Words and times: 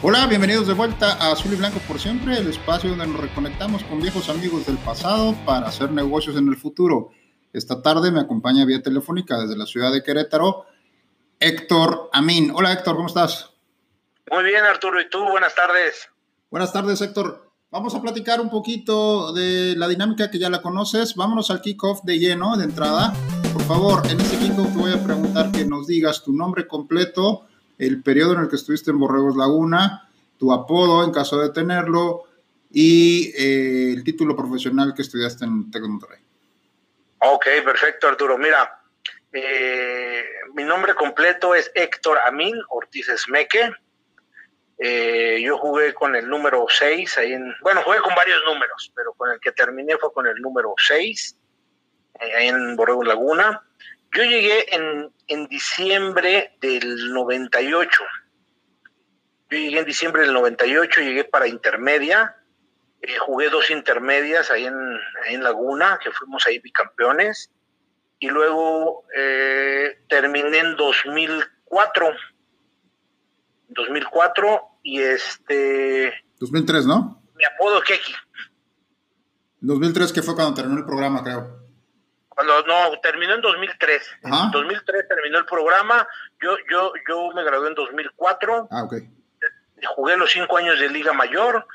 Hola, 0.00 0.28
bienvenidos 0.28 0.68
de 0.68 0.74
vuelta 0.74 1.14
a 1.14 1.32
Azul 1.32 1.52
y 1.54 1.56
Blanco 1.56 1.80
por 1.80 1.98
siempre, 1.98 2.38
el 2.38 2.46
espacio 2.46 2.90
donde 2.90 3.08
nos 3.08 3.20
reconectamos 3.20 3.82
con 3.82 4.00
viejos 4.00 4.28
amigos 4.28 4.64
del 4.64 4.78
pasado 4.78 5.34
para 5.44 5.66
hacer 5.66 5.90
negocios 5.90 6.36
en 6.36 6.46
el 6.46 6.56
futuro. 6.56 7.10
Esta 7.52 7.82
tarde 7.82 8.12
me 8.12 8.20
acompaña 8.20 8.64
vía 8.64 8.80
telefónica 8.80 9.36
desde 9.40 9.56
la 9.56 9.66
ciudad 9.66 9.92
de 9.92 10.04
Querétaro 10.04 10.66
Héctor 11.40 12.10
Amin. 12.12 12.52
Hola 12.54 12.72
Héctor, 12.74 12.94
¿cómo 12.94 13.08
estás? 13.08 13.50
Muy 14.30 14.44
bien 14.44 14.64
Arturo, 14.64 15.00
¿y 15.00 15.10
tú? 15.10 15.18
Buenas 15.30 15.56
tardes. 15.56 16.08
Buenas 16.48 16.72
tardes 16.72 17.00
Héctor. 17.00 17.50
Vamos 17.72 17.92
a 17.96 18.00
platicar 18.00 18.40
un 18.40 18.50
poquito 18.50 19.32
de 19.32 19.74
la 19.76 19.88
dinámica 19.88 20.30
que 20.30 20.38
ya 20.38 20.48
la 20.48 20.62
conoces. 20.62 21.16
Vámonos 21.16 21.50
al 21.50 21.60
kickoff 21.60 22.04
de 22.04 22.20
lleno, 22.20 22.56
de 22.56 22.62
entrada. 22.62 23.12
Por 23.52 23.62
favor, 23.62 24.08
en 24.08 24.20
este 24.20 24.38
kickoff 24.38 24.72
te 24.72 24.78
voy 24.78 24.92
a 24.92 25.02
preguntar 25.02 25.50
que 25.50 25.64
nos 25.64 25.88
digas 25.88 26.22
tu 26.22 26.32
nombre 26.32 26.68
completo, 26.68 27.47
el 27.78 28.02
periodo 28.02 28.34
en 28.34 28.40
el 28.40 28.48
que 28.48 28.56
estuviste 28.56 28.90
en 28.90 28.98
Borregos 28.98 29.36
Laguna, 29.36 30.10
tu 30.36 30.52
apodo 30.52 31.04
en 31.04 31.12
caso 31.12 31.38
de 31.38 31.50
tenerlo 31.50 32.24
y 32.70 33.32
eh, 33.36 33.92
el 33.92 34.04
título 34.04 34.36
profesional 34.36 34.92
que 34.94 35.02
estudiaste 35.02 35.44
en 35.44 35.70
Tec 35.70 35.82
Monterrey. 35.82 36.20
Ok, 37.20 37.46
perfecto 37.64 38.08
Arturo. 38.08 38.36
Mira, 38.36 38.82
eh, 39.32 40.24
mi 40.54 40.64
nombre 40.64 40.94
completo 40.94 41.54
es 41.54 41.70
Héctor 41.74 42.18
Amin 42.26 42.56
Ortiz 42.70 43.08
Esmeque. 43.08 43.72
Eh, 44.78 45.40
yo 45.42 45.58
jugué 45.58 45.92
con 45.92 46.14
el 46.14 46.28
número 46.28 46.66
6, 46.68 47.18
ahí 47.18 47.32
en, 47.32 47.52
bueno, 47.62 47.82
jugué 47.82 47.98
con 47.98 48.14
varios 48.14 48.40
números, 48.46 48.92
pero 48.94 49.12
con 49.14 49.30
el 49.30 49.40
que 49.40 49.50
terminé 49.50 49.96
fue 49.98 50.12
con 50.12 50.26
el 50.26 50.36
número 50.36 50.74
6, 50.76 51.36
ahí 52.20 52.48
en 52.48 52.76
Borregos 52.76 53.06
Laguna. 53.06 53.64
Yo 54.12 54.24
llegué 54.24 54.74
en, 54.74 55.12
en 55.26 55.46
diciembre 55.46 56.56
del 56.60 57.12
98. 57.12 58.00
Yo 59.50 59.58
llegué 59.58 59.78
en 59.78 59.84
diciembre 59.84 60.22
del 60.22 60.32
98, 60.32 61.00
llegué 61.00 61.24
para 61.24 61.46
intermedia. 61.46 62.36
Eh, 63.00 63.16
jugué 63.18 63.48
dos 63.48 63.70
intermedias 63.70 64.50
ahí 64.50 64.66
en, 64.66 64.74
en, 65.26 65.42
Laguna, 65.42 65.98
que 66.02 66.10
fuimos 66.10 66.46
ahí 66.46 66.58
bicampeones. 66.58 67.50
Y 68.18 68.28
luego 68.28 69.04
eh, 69.16 70.00
terminé 70.08 70.58
en 70.58 70.76
2004. 70.76 72.12
2004 73.68 74.60
y 74.82 75.00
este... 75.00 76.12
2003, 76.40 76.86
¿no? 76.86 77.22
Mi 77.36 77.44
apodo 77.44 77.82
Keki. 77.82 78.14
2003 79.60 80.12
que 80.12 80.22
fue 80.22 80.34
cuando 80.34 80.54
terminó 80.54 80.78
el 80.78 80.86
programa, 80.86 81.22
creo. 81.22 81.57
Cuando 82.38 82.62
no, 82.68 83.00
terminó 83.02 83.34
en 83.34 83.40
2003. 83.40 84.00
Ajá. 84.22 84.44
En 84.44 84.50
2003 84.52 85.08
terminó 85.08 85.38
el 85.38 85.44
programa. 85.44 86.06
Yo, 86.40 86.50
yo, 86.70 86.92
yo 87.08 87.32
me 87.34 87.42
gradué 87.42 87.66
en 87.66 87.74
2004. 87.74 88.68
Ah, 88.70 88.84
ok. 88.84 88.94
Jugué 89.96 90.16
los 90.16 90.30
cinco 90.30 90.56
años 90.56 90.78
de 90.78 90.88
Liga 90.88 91.12
Mayor 91.12 91.66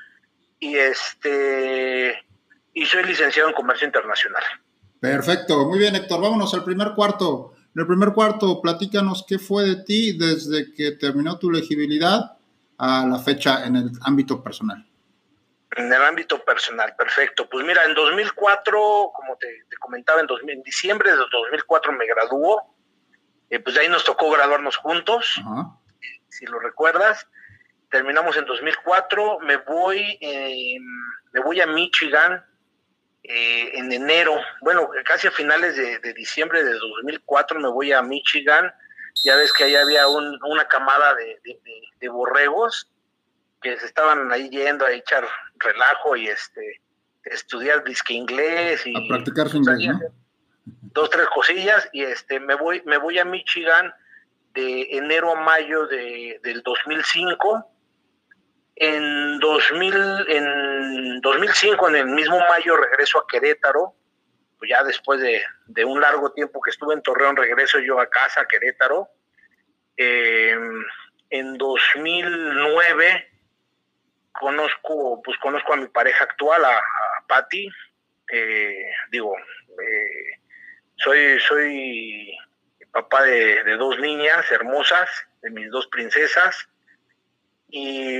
y 0.61 0.77
este 0.77 2.17
y 2.73 2.85
soy 2.85 3.03
licenciado 3.03 3.49
en 3.49 3.55
Comercio 3.55 3.85
Internacional. 3.85 4.41
Perfecto, 5.01 5.65
muy 5.67 5.79
bien 5.79 5.97
Héctor, 5.97 6.21
vámonos 6.21 6.53
al 6.53 6.63
primer 6.63 6.93
cuarto. 6.95 7.55
En 7.75 7.81
el 7.81 7.87
primer 7.87 8.13
cuarto, 8.13 8.61
platícanos 8.61 9.25
qué 9.27 9.39
fue 9.39 9.65
de 9.65 9.83
ti 9.83 10.17
desde 10.17 10.73
que 10.73 10.93
terminó 10.93 11.39
tu 11.39 11.49
elegibilidad 11.49 12.37
a 12.77 13.05
la 13.05 13.19
fecha 13.19 13.65
en 13.65 13.75
el 13.75 13.91
ámbito 14.03 14.41
personal. 14.41 14.87
En 15.75 15.91
el 15.91 16.01
ámbito 16.03 16.43
personal, 16.43 16.95
perfecto. 16.95 17.49
Pues 17.49 17.65
mira, 17.65 17.83
en 17.85 17.93
2004, 17.93 19.11
como 19.13 19.37
te, 19.37 19.47
te 19.69 19.77
comentaba, 19.77 20.21
en, 20.21 20.27
2000, 20.27 20.57
en, 20.57 20.63
diciembre 20.63 21.11
de 21.11 21.17
2004 21.17 21.91
me 21.93 22.05
graduó. 22.05 22.75
Eh, 23.49 23.59
pues 23.59 23.75
de 23.75 23.81
ahí 23.81 23.87
nos 23.87 24.03
tocó 24.03 24.29
graduarnos 24.31 24.77
juntos, 24.77 25.41
si 26.29 26.45
lo 26.45 26.59
recuerdas. 26.59 27.27
Terminamos 27.89 28.35
en 28.37 28.45
2004. 28.45 29.39
Me 29.39 29.57
voy, 29.57 30.17
eh, 30.21 30.77
me 31.31 31.39
voy 31.41 31.61
a 31.61 31.67
Michigan 31.67 32.43
eh, 33.23 33.71
en 33.73 33.91
enero. 33.91 34.39
Bueno, 34.61 34.89
casi 35.05 35.27
a 35.27 35.31
finales 35.31 35.75
de, 35.75 35.99
de, 35.99 36.13
diciembre 36.13 36.63
de 36.63 36.73
2004 36.73 37.59
me 37.59 37.69
voy 37.69 37.91
a 37.91 38.01
Michigan. 38.01 38.73
Ya 39.23 39.35
ves 39.35 39.53
que 39.53 39.65
ahí 39.65 39.75
había 39.75 40.07
un, 40.07 40.39
una 40.43 40.67
camada 40.67 41.13
de, 41.15 41.39
de, 41.43 41.59
de 41.99 42.09
borregos 42.09 42.92
que 43.63 43.79
se 43.79 43.85
estaban 43.85 44.31
ahí 44.31 44.49
yendo 44.49 44.85
a 44.85 44.91
echar 44.91 45.27
relajo 45.55 46.15
y 46.15 46.27
este 46.27 46.81
estudiar 47.23 47.83
disque 47.83 48.13
inglés 48.13 48.85
y 48.85 48.95
a 48.95 49.07
practicar 49.07 49.49
su 49.49 49.57
inglés, 49.57 49.87
¿no? 49.87 49.99
dos 50.65 51.09
tres 51.09 51.27
cosillas 51.33 51.89
y 51.91 52.03
este 52.03 52.39
me 52.39 52.55
voy 52.55 52.83
me 52.85 52.97
voy 52.97 53.17
a 53.17 53.25
Michigan 53.25 53.93
de 54.53 54.87
enero 54.91 55.31
a 55.31 55.41
mayo 55.41 55.87
de, 55.87 56.39
del 56.43 56.61
2005 56.61 57.65
en 58.75 59.39
2000 59.39 59.95
en 60.27 61.21
2005 61.21 61.89
en 61.89 61.95
el 61.95 62.07
mismo 62.07 62.39
mayo 62.49 62.77
regreso 62.77 63.19
a 63.19 63.27
Querétaro. 63.27 63.95
Pues 64.59 64.69
ya 64.69 64.83
después 64.83 65.19
de, 65.19 65.41
de 65.65 65.83
un 65.83 65.99
largo 65.99 66.31
tiempo 66.31 66.61
que 66.61 66.69
estuve 66.69 66.93
en 66.93 67.01
Torreón 67.01 67.35
regreso 67.35 67.79
yo 67.79 67.99
a 67.99 68.09
casa 68.09 68.41
a 68.41 68.47
Querétaro. 68.47 69.09
Eh, 69.97 70.57
en 71.29 71.57
2009 71.57 73.32
conozco, 74.33 75.21
pues 75.23 75.37
conozco 75.37 75.73
a 75.73 75.77
mi 75.77 75.87
pareja 75.87 76.23
actual, 76.23 76.65
a, 76.65 76.77
a 76.77 77.27
Patti. 77.27 77.67
Eh, 78.31 78.91
digo, 79.11 79.35
eh, 79.37 80.39
soy, 80.95 81.39
soy 81.39 82.37
papá 82.91 83.23
de, 83.23 83.63
de, 83.63 83.75
dos 83.75 83.99
niñas 83.99 84.49
hermosas, 84.51 85.09
de 85.41 85.49
mis 85.49 85.69
dos 85.69 85.87
princesas. 85.87 86.67
Y, 87.69 88.19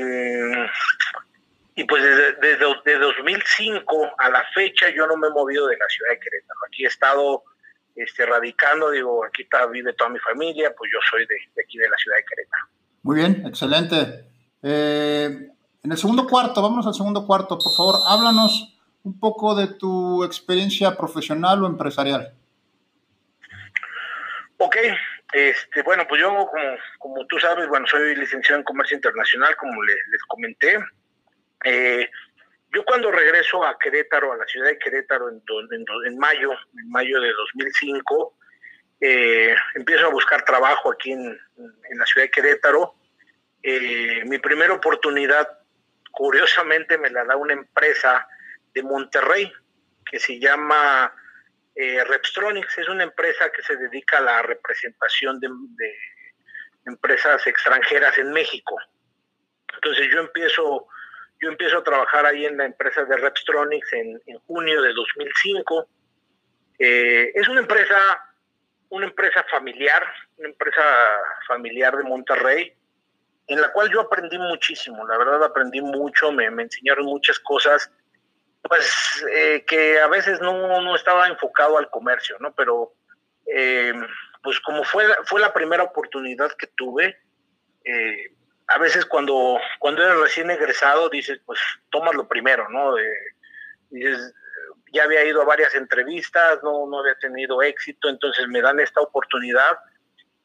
y 1.75 1.83
pues 1.83 2.03
desde, 2.03 2.33
desde, 2.33 2.65
desde, 2.85 2.99
2005 2.99 4.15
a 4.17 4.29
la 4.29 4.43
fecha 4.53 4.89
yo 4.89 5.05
no 5.05 5.15
me 5.17 5.27
he 5.27 5.31
movido 5.31 5.67
de 5.67 5.77
la 5.77 5.87
ciudad 5.87 6.11
de 6.11 6.19
Querétaro. 6.19 6.59
Aquí 6.67 6.85
he 6.85 6.87
estado 6.87 7.43
este, 7.95 8.25
radicando, 8.25 8.89
digo, 8.89 9.23
aquí 9.23 9.43
está, 9.43 9.67
vive 9.67 9.93
toda 9.93 10.09
mi 10.09 10.19
familia, 10.19 10.73
pues 10.75 10.91
yo 10.91 10.99
soy 11.09 11.25
de, 11.27 11.35
de 11.55 11.61
aquí 11.63 11.77
de 11.77 11.89
la 11.89 11.97
ciudad 11.97 12.17
de 12.17 12.25
Querétaro. 12.25 12.63
Muy 13.03 13.15
bien, 13.17 13.45
excelente. 13.45 14.25
Eh, 14.63 15.49
en 15.83 15.91
el 15.91 15.97
segundo 15.97 16.25
cuarto, 16.27 16.61
vámonos 16.61 16.87
al 16.87 16.93
segundo 16.93 17.25
cuarto, 17.27 17.57
por 17.57 17.75
favor, 17.75 17.95
háblanos 18.07 18.79
un 19.03 19.19
poco 19.19 19.53
de 19.53 19.67
tu 19.67 20.23
experiencia 20.23 20.95
profesional 20.95 21.61
o 21.63 21.67
empresarial. 21.67 22.33
Ok, 24.57 24.77
este, 25.33 25.81
bueno, 25.81 26.05
pues 26.07 26.21
yo, 26.21 26.29
como, 26.29 26.49
como 26.99 27.27
tú 27.27 27.37
sabes, 27.37 27.67
bueno, 27.67 27.85
soy 27.85 28.15
licenciado 28.15 28.59
en 28.59 28.63
Comercio 28.63 28.95
Internacional, 28.95 29.57
como 29.57 29.83
les, 29.83 29.97
les 30.09 30.23
comenté. 30.23 30.79
Eh, 31.65 32.09
yo 32.73 32.85
cuando 32.85 33.11
regreso 33.11 33.65
a 33.65 33.77
Querétaro, 33.77 34.31
a 34.31 34.37
la 34.37 34.45
ciudad 34.45 34.67
de 34.67 34.79
Querétaro, 34.79 35.29
en, 35.29 35.41
en, 35.71 35.85
en 36.05 36.17
mayo, 36.17 36.51
en 36.51 36.89
mayo 36.91 37.19
de 37.19 37.33
2005, 37.33 38.37
eh, 39.01 39.53
empiezo 39.75 40.05
a 40.05 40.11
buscar 40.11 40.45
trabajo 40.45 40.93
aquí 40.93 41.11
en, 41.11 41.25
en 41.57 41.97
la 41.97 42.05
ciudad 42.05 42.27
de 42.27 42.31
Querétaro. 42.31 42.95
Eh, 43.61 44.23
mi 44.25 44.37
primera 44.37 44.73
oportunidad 44.73 45.62
curiosamente 46.13 46.97
me 46.97 47.09
la 47.09 47.25
da 47.25 47.35
una 47.35 47.53
empresa 47.53 48.27
de 48.73 48.83
Monterrey 48.83 49.51
que 50.09 50.19
se 50.19 50.39
llama 50.39 51.11
eh, 51.75 52.03
Repstronics. 52.03 52.77
Es 52.77 52.87
una 52.87 53.03
empresa 53.03 53.51
que 53.51 53.63
se 53.63 53.75
dedica 53.75 54.19
a 54.19 54.21
la 54.21 54.41
representación 54.43 55.39
de, 55.39 55.49
empresas 56.85 57.47
extranjeras 57.47 58.17
en 58.17 58.31
México. 58.31 58.77
Entonces 59.73 60.07
yo 60.13 60.19
empiezo, 60.19 60.87
yo 61.41 61.49
empiezo 61.49 61.79
a 61.79 61.83
trabajar 61.83 62.25
ahí 62.25 62.45
en 62.45 62.57
la 62.57 62.65
empresa 62.65 63.05
de 63.05 63.17
Repstronics 63.17 63.93
en, 63.93 64.21
en 64.27 64.37
junio 64.39 64.81
de 64.81 64.93
2005. 64.93 65.87
Eh, 66.77 67.31
es 67.33 67.47
una 67.47 67.61
empresa, 67.61 67.95
una 68.89 69.07
empresa 69.07 69.43
familiar, 69.49 70.05
una 70.37 70.49
empresa 70.49 70.83
familiar 71.47 71.97
de 71.97 72.03
Monterrey 72.03 72.77
en 73.47 73.61
la 73.61 73.71
cual 73.71 73.91
yo 73.91 74.01
aprendí 74.01 74.37
muchísimo, 74.37 75.05
la 75.07 75.17
verdad 75.17 75.43
aprendí 75.43 75.81
mucho, 75.81 76.31
me, 76.31 76.49
me 76.49 76.63
enseñaron 76.63 77.05
muchas 77.05 77.39
cosas, 77.39 77.91
pues 78.61 79.25
eh, 79.31 79.65
que 79.67 79.99
a 79.99 80.07
veces 80.07 80.39
no, 80.41 80.81
no, 80.81 80.95
estaba 80.95 81.27
enfocado 81.27 81.77
al 81.77 81.89
comercio, 81.89 82.37
¿no? 82.39 82.53
Pero 82.53 82.93
eh, 83.45 83.93
pues 84.41 84.59
como 84.61 84.83
fue, 84.83 85.05
fue 85.25 85.41
la 85.41 85.53
primera 85.53 85.83
oportunidad 85.83 86.51
que 86.53 86.67
tuve, 86.67 87.17
eh, 87.83 88.33
a 88.67 88.77
veces 88.77 89.05
cuando, 89.05 89.59
cuando 89.79 90.03
eres 90.03 90.19
recién 90.19 90.49
egresado 90.49 91.09
dices, 91.09 91.39
pues 91.45 91.59
tomas 91.89 92.15
lo 92.15 92.27
primero, 92.27 92.69
¿no? 92.69 92.95
dices, 93.89 94.33
ya 94.93 95.03
había 95.03 95.25
ido 95.25 95.41
a 95.41 95.45
varias 95.45 95.75
entrevistas, 95.75 96.59
no, 96.63 96.87
no 96.87 96.99
había 96.99 97.15
tenido 97.15 97.61
éxito, 97.61 98.09
entonces 98.09 98.47
me 98.47 98.61
dan 98.61 98.79
esta 98.79 99.01
oportunidad 99.01 99.77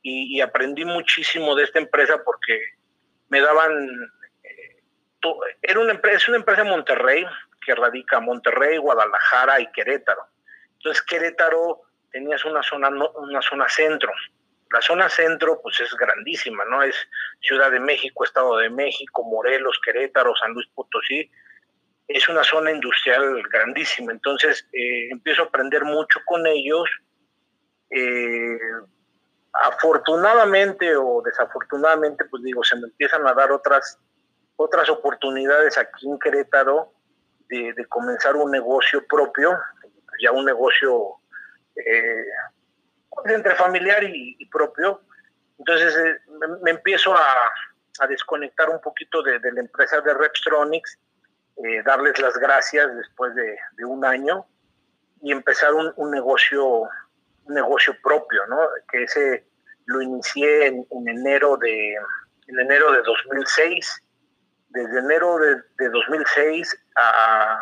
y, 0.03 0.41
aprendí 0.41 0.85
muchísimo 0.85 1.55
de 1.55 1.65
esta 1.65 1.79
empresa 1.79 2.23
porque 2.25 2.59
me 3.28 3.40
daban, 3.40 3.88
eh, 4.42 4.82
era 5.62 5.80
una 5.80 5.92
empresa, 5.92 6.16
es 6.16 6.28
una 6.28 6.38
empresa 6.38 6.62
de 6.62 6.70
Monterrey 6.70 7.25
que 7.64 7.75
radica 7.75 8.19
en 8.19 8.25
Monterrey, 8.25 8.78
Guadalajara 8.78 9.60
y 9.60 9.70
Querétaro. 9.72 10.22
Entonces 10.75 11.02
Querétaro 11.02 11.82
tenías 12.10 12.44
una 12.44 12.62
zona, 12.62 12.88
una 12.88 13.42
zona 13.42 13.69
centro. 13.69 14.12
La 14.70 14.82
zona 14.82 15.08
centro 15.08 15.60
pues 15.62 15.80
es 15.80 15.94
grandísima, 15.94 16.64
¿no? 16.66 16.82
Es 16.82 16.96
Ciudad 17.40 17.70
de 17.70 17.80
México, 17.80 18.25
Estado 18.25 18.58
de 18.58 18.70
México, 18.70 19.25
Morelos, 19.25 19.80
Querétaro, 19.82 20.34
San 20.36 20.52
Luis 20.52 20.69
Potosí 20.75 21.30
es 22.08 22.26
una 22.30 22.42
zona 22.42 22.72
industrial 22.72 23.42
grandísima, 23.52 24.12
entonces 24.12 24.66
eh, 24.72 25.10
empiezo 25.10 25.42
a 25.42 25.44
aprender 25.46 25.84
mucho 25.84 26.20
con 26.25 26.46
ellos. 26.46 26.88
Eh, 27.90 28.58
afortunadamente 29.64 30.94
o 30.96 31.22
desafortunadamente, 31.25 32.25
pues 32.26 32.43
digo, 32.43 32.62
se 32.64 32.76
me 32.76 32.87
empiezan 32.87 33.26
a 33.26 33.34
dar 33.34 33.50
otras, 33.50 33.99
otras 34.56 34.88
oportunidades 34.88 35.76
aquí 35.78 36.08
en 36.08 36.19
Querétaro 36.19 36.93
de, 37.49 37.75
comenzar 37.88 38.37
un 38.37 38.50
negocio 38.50 39.05
propio, 39.06 39.58
ya 40.22 40.32
un 40.32 40.44
negocio 40.44 41.14
eh, 41.76 42.25
entre 43.25 43.55
familiar 43.55 44.02
y, 44.05 44.46
propio. 44.50 45.00
Entonces 45.58 46.20
me, 46.62 46.70
empiezo 46.70 47.14
a, 47.14 47.34
desconectar 48.08 48.70
un 48.70 48.81
poquito 48.81 49.22
de, 49.22 49.40
de 49.40 49.52
la 49.52 49.61
empresa 49.61 50.00
de 50.00 50.14
Repstronics 50.14 50.99
eh, 51.64 51.82
darles 51.84 52.16
las 52.20 52.38
gracias 52.38 52.94
después 52.94 53.34
de, 53.34 53.84
un 53.84 54.04
año 54.04 54.46
y 55.20 55.32
empezar 55.32 55.75
un, 55.75 56.11
negocio 56.11 56.88
negocio 57.49 57.96
propio, 58.00 58.46
¿no? 58.46 58.58
Que 58.93 59.02
ese 59.02 59.48
lo 59.88 60.02
inicié 60.02 60.67
en, 60.67 60.87
enero 61.06 61.56
de 61.56 61.94
en 62.46 62.61
enero 62.61 62.93
de 62.93 63.02
2006. 63.02 64.02
Desde 64.69 64.99
enero 64.99 65.38
de, 65.38 65.88
2006 65.88 66.76
a, 66.96 67.58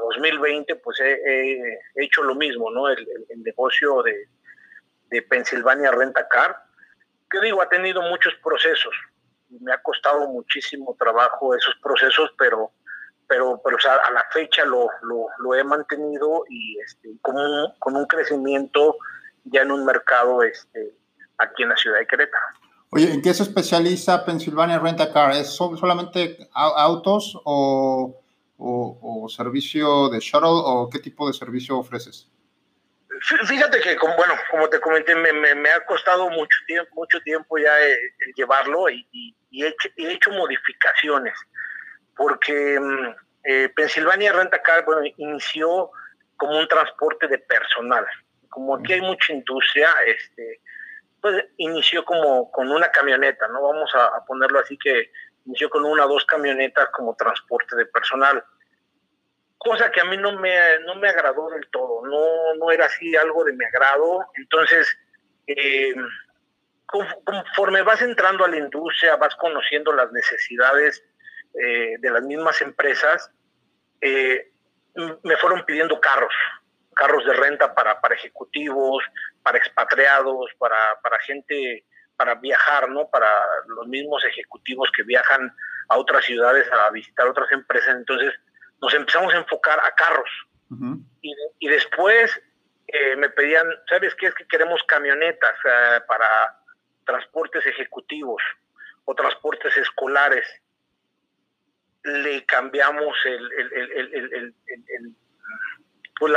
2020, 0.00 0.74
pues 0.76 0.98
he, 1.00 1.78
hecho 1.96 2.22
lo 2.22 2.34
mismo, 2.34 2.70
¿no? 2.70 2.88
El, 2.88 3.06
negocio 3.44 4.02
de, 4.02 4.26
de 5.10 5.22
Pennsylvania 5.22 5.92
Renta 5.92 6.26
Car, 6.28 6.56
que 7.30 7.40
digo, 7.40 7.62
ha 7.62 7.68
tenido 7.68 8.02
muchos 8.02 8.34
procesos. 8.42 8.94
Me 9.48 9.72
ha 9.72 9.82
costado 9.82 10.26
muchísimo 10.28 10.96
trabajo 10.98 11.54
esos 11.54 11.74
procesos, 11.82 12.30
pero 12.38 12.72
pero, 13.28 13.60
pero 13.64 13.76
a 13.76 14.10
la 14.12 14.24
fecha 14.30 14.64
lo, 14.64 14.88
lo, 15.02 15.54
he 15.54 15.64
mantenido 15.64 16.44
y 16.48 16.78
este, 16.78 17.10
con, 17.22 17.36
un, 17.36 17.72
con 17.80 17.96
un 17.96 18.06
crecimiento 18.06 18.98
ya 19.44 19.62
en 19.62 19.72
un 19.72 19.84
mercado 19.84 20.44
este, 20.44 20.94
aquí 21.38 21.62
en 21.62 21.70
la 21.70 21.76
ciudad 21.76 21.98
de 21.98 22.06
Querétaro. 22.06 22.44
Oye, 22.90 23.12
¿en 23.12 23.20
qué 23.20 23.34
se 23.34 23.42
especializa 23.42 24.24
Pennsylvania 24.24 24.78
Rent 24.78 25.00
a 25.00 25.12
Car? 25.12 25.32
¿Es 25.32 25.54
solamente 25.54 26.38
autos 26.54 27.38
o, 27.44 28.22
o, 28.58 29.28
servicio 29.28 30.08
de 30.08 30.20
shuttle 30.20 30.48
o 30.50 30.88
qué 30.90 31.00
tipo 31.00 31.26
de 31.26 31.34
servicio 31.34 31.78
ofreces? 31.78 32.30
Fíjate 33.20 33.80
que, 33.80 33.96
como, 33.96 34.14
bueno, 34.16 34.34
como 34.50 34.68
te 34.68 34.78
comenté, 34.78 35.14
me, 35.14 35.32
me, 35.32 35.70
ha 35.70 35.84
costado 35.86 36.28
mucho 36.30 36.58
tiempo, 36.66 36.90
mucho 36.94 37.20
tiempo 37.22 37.58
ya 37.58 37.72
eh, 37.80 37.98
llevarlo 38.36 38.90
y, 38.90 39.06
y, 39.10 39.64
he 39.64 39.68
hecho, 39.68 39.88
he 39.96 40.12
hecho 40.12 40.30
modificaciones 40.30 41.34
porque 42.16 42.78
mm, 42.80 43.14
eh, 43.44 43.68
Pennsylvania 43.74 44.32
Renta 44.32 44.60
Car 44.62 44.84
bueno, 44.84 45.02
inició 45.16 45.90
como 46.36 46.58
un 46.58 46.68
transporte 46.68 47.28
de 47.28 47.38
personal. 47.38 48.04
Como 48.48 48.76
aquí 48.76 48.94
hay 48.94 49.00
mucha 49.00 49.32
industria, 49.32 49.88
este, 50.06 50.60
pues 51.26 51.44
inició 51.56 52.04
como 52.04 52.52
con 52.52 52.70
una 52.70 52.88
camioneta, 52.92 53.48
¿no? 53.48 53.60
Vamos 53.60 53.92
a, 53.96 54.24
ponerlo 54.26 54.60
así 54.60 54.78
que 54.78 55.10
inició 55.44 55.68
con 55.68 55.84
una 55.84 56.06
o 56.06 56.08
dos 56.08 56.24
camionetas 56.24 56.88
como 56.90 57.16
transporte 57.16 57.74
de 57.74 57.86
personal. 57.86 58.44
Cosa 59.58 59.90
que 59.90 60.00
a 60.00 60.04
mí 60.04 60.16
no 60.16 60.38
me, 60.38 60.56
no 60.84 60.94
me 60.94 61.08
agradó 61.08 61.50
del 61.50 61.68
todo, 61.70 62.06
no, 62.06 62.54
no 62.54 62.70
era 62.70 62.86
así 62.86 63.16
algo 63.16 63.42
de 63.42 63.54
mi 63.54 63.64
agrado. 63.64 64.24
Entonces, 64.36 64.86
eh, 65.48 65.96
conforme 66.86 67.82
vas 67.82 68.02
entrando 68.02 68.44
a 68.44 68.48
la 68.48 68.58
industria, 68.58 69.16
vas 69.16 69.34
conociendo 69.34 69.92
las 69.92 70.12
necesidades 70.12 71.02
eh, 71.60 71.96
de 71.98 72.10
las 72.10 72.22
mismas 72.22 72.60
empresas, 72.60 73.32
eh, 74.00 74.52
me 75.24 75.36
fueron 75.38 75.64
pidiendo 75.64 76.00
carros, 76.00 76.34
carros 76.96 77.24
de 77.24 77.32
renta 77.34 77.74
para, 77.74 78.00
para 78.00 78.14
ejecutivos, 78.14 79.04
para 79.42 79.58
expatriados, 79.58 80.50
para, 80.58 80.76
para 81.02 81.18
gente, 81.20 81.84
para 82.16 82.34
viajar, 82.34 82.88
¿no? 82.88 83.08
Para 83.08 83.28
los 83.68 83.86
mismos 83.86 84.24
ejecutivos 84.24 84.90
que 84.96 85.02
viajan 85.02 85.54
a 85.88 85.98
otras 85.98 86.24
ciudades 86.24 86.66
a 86.72 86.90
visitar 86.90 87.28
otras 87.28 87.52
empresas. 87.52 87.94
Entonces 87.94 88.32
nos 88.80 88.92
empezamos 88.94 89.32
a 89.34 89.38
enfocar 89.38 89.78
a 89.78 89.90
carros. 89.92 90.30
y, 91.22 91.32
y, 91.60 91.68
después 91.68 92.42
eh, 92.88 93.14
me 93.16 93.28
pedían, 93.30 93.66
¿sabes 93.88 94.14
qué? 94.16 94.26
Es 94.26 94.34
que 94.34 94.48
queremos 94.48 94.82
camionetas 94.84 95.54
para 96.08 96.28
transportes 97.04 97.64
ejecutivos 97.66 98.42
o 99.04 99.14
transportes 99.14 99.76
escolares 99.76 100.44
le 102.06 102.44
cambiamos 102.46 103.16
el, 103.24 103.52
el, 103.52 104.54
pues 106.18 106.32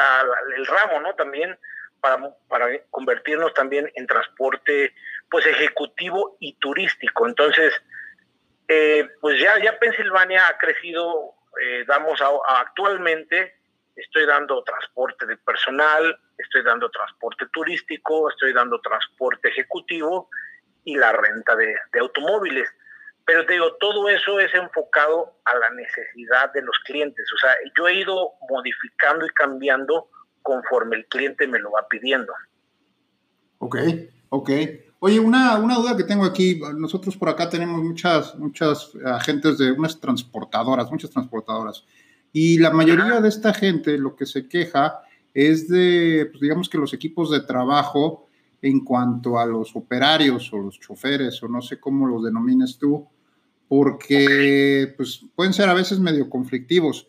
el 0.55 0.65
ramo, 0.65 0.99
¿no? 1.01 1.13
También 1.15 1.57
para, 2.01 2.17
para, 2.47 2.67
convertirnos 2.91 3.53
también 3.53 3.91
en 3.95 4.07
transporte 4.07 4.93
pues 5.29 5.45
ejecutivo 5.45 6.37
y 6.39 6.53
turístico. 6.55 7.27
Entonces, 7.27 7.73
eh, 8.67 9.09
pues 9.21 9.39
ya, 9.39 9.59
ya 9.59 9.77
Pensilvania 9.77 10.47
ha 10.47 10.57
crecido, 10.57 11.35
eh, 11.61 11.83
damos 11.87 12.21
actualmente, 12.47 13.55
estoy 13.95 14.25
dando 14.25 14.63
transporte 14.63 15.25
de 15.25 15.37
personal, 15.37 16.19
estoy 16.37 16.63
dando 16.63 16.89
transporte 16.89 17.45
turístico, 17.51 18.29
estoy 18.29 18.53
dando 18.53 18.79
transporte 18.81 19.49
ejecutivo 19.49 20.29
y 20.85 20.95
la 20.95 21.11
renta 21.11 21.55
de 21.55 21.99
automóviles. 21.99 22.69
Pero 23.29 23.45
te 23.45 23.53
digo, 23.53 23.67
todo 23.79 24.09
eso 24.09 24.39
es 24.39 24.51
enfocado 24.55 25.35
a 25.45 25.55
la 25.55 25.69
necesidad 25.75 26.51
de 26.51 26.63
los 26.63 26.75
clientes. 26.83 27.27
O 27.35 27.37
sea, 27.37 27.51
yo 27.77 27.87
he 27.87 27.99
ido 27.99 28.31
modificando 28.49 29.23
y 29.23 29.29
cambiando 29.29 30.09
conforme 30.41 30.95
el 30.95 31.05
cliente 31.05 31.45
me 31.45 31.59
lo 31.59 31.69
va 31.69 31.87
pidiendo. 31.87 32.33
Ok, 33.59 33.77
ok. 34.29 34.49
Oye, 34.97 35.19
una, 35.19 35.59
una 35.59 35.75
duda 35.75 35.95
que 35.95 36.05
tengo 36.05 36.25
aquí, 36.25 36.59
nosotros 36.75 37.15
por 37.17 37.29
acá 37.29 37.51
tenemos 37.51 37.83
muchas, 37.83 38.33
muchas 38.33 38.93
agentes 39.05 39.59
de 39.59 39.73
unas 39.73 39.99
transportadoras, 40.01 40.89
muchas 40.89 41.11
transportadoras, 41.11 41.85
y 42.33 42.57
la 42.57 42.71
mayoría 42.71 43.21
de 43.21 43.29
esta 43.29 43.53
gente 43.53 43.99
lo 43.99 44.15
que 44.15 44.25
se 44.25 44.49
queja 44.49 45.01
es 45.35 45.69
de, 45.69 46.29
pues 46.31 46.41
digamos 46.41 46.67
que 46.67 46.79
los 46.79 46.93
equipos 46.93 47.29
de 47.29 47.41
trabajo 47.41 48.27
en 48.63 48.83
cuanto 48.83 49.37
a 49.37 49.45
los 49.45 49.75
operarios 49.75 50.51
o 50.51 50.57
los 50.57 50.79
choferes, 50.79 51.43
o 51.43 51.47
no 51.47 51.61
sé 51.61 51.79
cómo 51.79 52.07
los 52.07 52.23
denomines 52.23 52.79
tú, 52.79 53.07
porque 53.69 54.93
pues, 54.97 55.21
pueden 55.35 55.53
ser 55.53 55.69
a 55.69 55.75
veces 55.75 55.99
medio 55.99 56.29
conflictivos. 56.29 57.07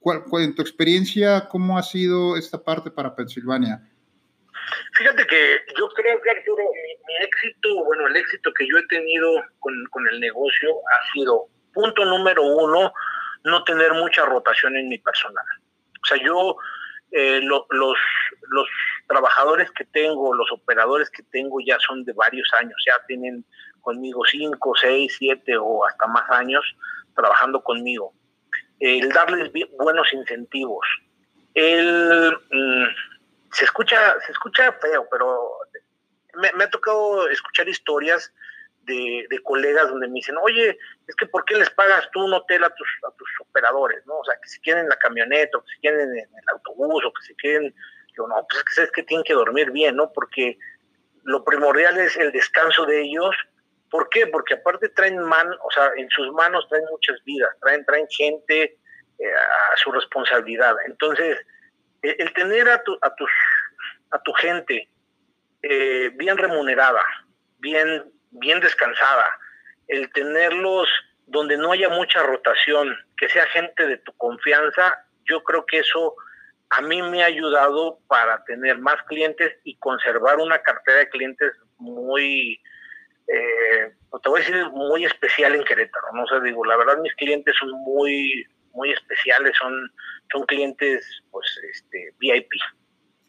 ¿Cuál, 0.00 0.24
en 0.42 0.54
tu 0.54 0.60
experiencia, 0.60 1.48
cómo 1.48 1.78
ha 1.78 1.82
sido 1.82 2.36
esta 2.36 2.62
parte 2.62 2.90
para 2.90 3.16
Pensilvania? 3.16 3.80
Fíjate 4.92 5.26
que 5.26 5.60
yo 5.78 5.88
creo 5.90 6.20
que 6.20 6.30
Arturo, 6.30 6.62
mi, 7.06 7.24
éxito, 7.24 7.84
bueno, 7.84 8.08
el 8.08 8.16
éxito 8.16 8.52
que 8.52 8.66
yo 8.66 8.76
he 8.76 8.86
tenido 8.88 9.42
con, 9.60 9.72
con, 9.86 10.06
el 10.08 10.20
negocio 10.20 10.68
ha 10.92 11.12
sido, 11.12 11.46
punto 11.72 12.04
número 12.04 12.42
uno, 12.42 12.92
no 13.44 13.64
tener 13.64 13.92
mucha 13.94 14.26
rotación 14.26 14.76
en 14.76 14.88
mi 14.88 14.98
personal. 14.98 15.46
O 16.02 16.06
sea, 16.06 16.18
yo, 16.22 16.56
eh, 17.12 17.40
los, 17.42 17.64
los 17.70 18.68
trabajadores 19.06 19.70
que 19.70 19.84
tengo, 19.86 20.34
los 20.34 20.50
operadores 20.52 21.08
que 21.08 21.22
tengo 21.22 21.58
ya 21.64 21.78
son 21.78 22.04
de 22.04 22.12
varios 22.12 22.48
años, 22.60 22.76
ya 22.86 22.94
tienen 23.06 23.44
conmigo 23.84 24.22
cinco, 24.24 24.74
seis, 24.74 25.14
siete 25.18 25.56
o 25.56 25.86
hasta 25.86 26.06
más 26.08 26.28
años 26.30 26.64
trabajando 27.14 27.62
conmigo. 27.62 28.12
El 28.80 29.08
darles 29.10 29.52
buenos 29.78 30.12
incentivos. 30.12 30.84
El, 31.54 32.36
mm, 32.50 32.86
se, 33.52 33.64
escucha, 33.64 34.18
se 34.26 34.32
escucha 34.32 34.72
feo, 34.72 35.06
pero 35.10 35.50
me, 36.34 36.64
ha 36.64 36.70
tocado 36.70 37.28
escuchar 37.28 37.68
historias 37.68 38.32
de, 38.82 39.26
colegas 39.44 39.88
donde 39.88 40.08
me 40.08 40.14
dicen, 40.14 40.36
oye, 40.42 40.76
es 41.06 41.14
que 41.16 41.26
¿por 41.26 41.44
qué 41.44 41.56
les 41.56 41.70
pagas 41.70 42.08
tú 42.12 42.24
un 42.24 42.34
hotel 42.34 42.64
a 42.64 42.70
tus, 42.70 42.88
a 43.06 43.10
tus 43.16 43.28
operadores? 43.40 44.04
¿no? 44.06 44.18
O 44.18 44.24
sea, 44.24 44.34
que 44.42 44.48
si 44.48 44.60
quieren 44.60 44.88
la 44.88 44.96
camioneta, 44.96 45.58
o 45.58 45.62
que 45.62 45.70
si 45.74 45.80
quieren 45.80 46.00
en 46.00 46.18
el 46.18 46.48
autobús, 46.52 47.04
o 47.04 47.12
que 47.12 47.22
si 47.22 47.34
quieren, 47.36 47.74
yo 48.16 48.26
no, 48.26 48.46
pues 48.48 48.58
es 48.58 48.64
que, 48.64 48.82
es 48.82 48.92
que 48.92 49.02
tienen 49.04 49.24
que 49.24 49.34
dormir 49.34 49.70
bien, 49.70 49.96
¿no? 49.96 50.12
Porque 50.12 50.58
lo 51.22 51.44
primordial 51.44 51.98
es 51.98 52.16
el 52.16 52.32
descanso 52.32 52.84
de 52.86 53.02
ellos 53.02 53.34
¿Por 53.94 54.08
qué? 54.08 54.26
Porque 54.26 54.54
aparte 54.54 54.88
traen 54.88 55.20
man, 55.20 55.48
o 55.62 55.70
sea, 55.70 55.92
en 55.96 56.10
sus 56.10 56.32
manos 56.32 56.66
traen 56.68 56.84
muchas 56.90 57.22
vidas, 57.22 57.54
traen, 57.60 57.84
traen 57.84 58.08
gente 58.10 58.76
eh, 59.20 59.32
a 59.32 59.76
su 59.76 59.92
responsabilidad. 59.92 60.74
Entonces, 60.86 61.38
e, 62.02 62.16
el, 62.18 62.32
tener 62.32 62.68
a 62.70 62.82
tu, 62.82 62.98
a, 63.00 63.14
tus, 63.14 63.30
a 64.10 64.18
tu 64.18 64.32
gente 64.32 64.88
eh, 65.62 66.10
bien 66.14 66.36
remunerada, 66.36 67.04
bien, 67.60 68.10
bien 68.32 68.58
descansada, 68.58 69.26
el 69.86 70.12
tenerlos 70.12 70.88
donde 71.28 71.56
no 71.56 71.70
haya 71.70 71.88
mucha 71.88 72.20
rotación, 72.24 72.96
que 73.16 73.28
sea 73.28 73.46
gente 73.46 73.86
de 73.86 73.98
tu 73.98 74.12
confianza, 74.16 75.06
yo 75.24 75.44
creo 75.44 75.64
que 75.66 75.78
eso 75.78 76.16
a 76.70 76.80
mí 76.80 77.00
me 77.00 77.22
ha 77.22 77.26
ayudado 77.26 78.00
para 78.08 78.42
tener 78.42 78.76
más 78.76 79.00
clientes 79.04 79.56
y 79.62 79.76
conservar 79.76 80.38
una 80.38 80.58
cartera 80.62 80.98
de 80.98 81.10
clientes 81.10 81.52
muy, 81.78 82.60
eh, 83.26 83.92
te 84.22 84.28
voy 84.28 84.40
a 84.40 84.44
decir, 84.44 84.70
muy 84.72 85.04
especial 85.04 85.54
en 85.54 85.64
Querétaro. 85.64 86.06
No 86.14 86.26
sé, 86.26 86.40
digo, 86.44 86.64
la 86.64 86.76
verdad 86.76 86.98
mis 87.02 87.14
clientes 87.14 87.54
son 87.58 87.70
muy, 87.70 88.46
muy 88.72 88.92
especiales, 88.92 89.52
son, 89.58 89.90
son 90.32 90.46
clientes, 90.46 91.04
pues, 91.30 91.46
este, 91.70 92.14
VIP. 92.18 92.48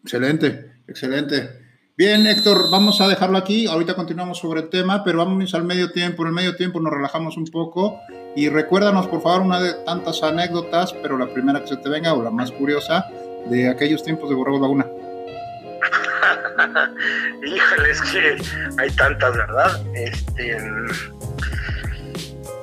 Excelente, 0.03 0.71
excelente. 0.87 1.65
Bien, 1.97 2.27
Héctor, 2.27 2.69
vamos 2.69 2.99
a 2.99 3.07
dejarlo 3.07 3.37
aquí. 3.37 3.67
Ahorita 3.67 3.95
continuamos 3.95 4.39
sobre 4.39 4.61
el 4.61 4.69
tema, 4.69 5.03
pero 5.03 5.19
vamos 5.19 5.55
al 5.55 5.63
medio 5.63 5.91
tiempo. 5.91 6.23
En 6.23 6.27
el 6.27 6.33
medio 6.33 6.55
tiempo 6.55 6.79
nos 6.81 6.93
relajamos 6.93 7.37
un 7.37 7.45
poco 7.45 8.01
y 8.35 8.49
recuérdanos, 8.49 9.07
por 9.07 9.21
favor, 9.21 9.41
una 9.41 9.61
de 9.61 9.73
tantas 9.85 10.21
anécdotas, 10.21 10.93
pero 10.93 11.17
la 11.17 11.27
primera 11.27 11.61
que 11.61 11.67
se 11.67 11.77
te 11.77 11.87
venga 11.87 12.13
o 12.13 12.21
la 12.21 12.31
más 12.31 12.51
curiosa 12.51 13.09
de 13.45 13.69
aquellos 13.69 14.03
tiempos 14.03 14.29
de 14.29 14.35
Borrego 14.35 14.59
Laguna. 14.59 14.85
híjole, 17.45 17.91
es 17.91 18.01
que 18.01 18.37
hay 18.77 18.89
tantas, 18.91 19.35
¿verdad? 19.35 19.81
Este, 19.95 20.57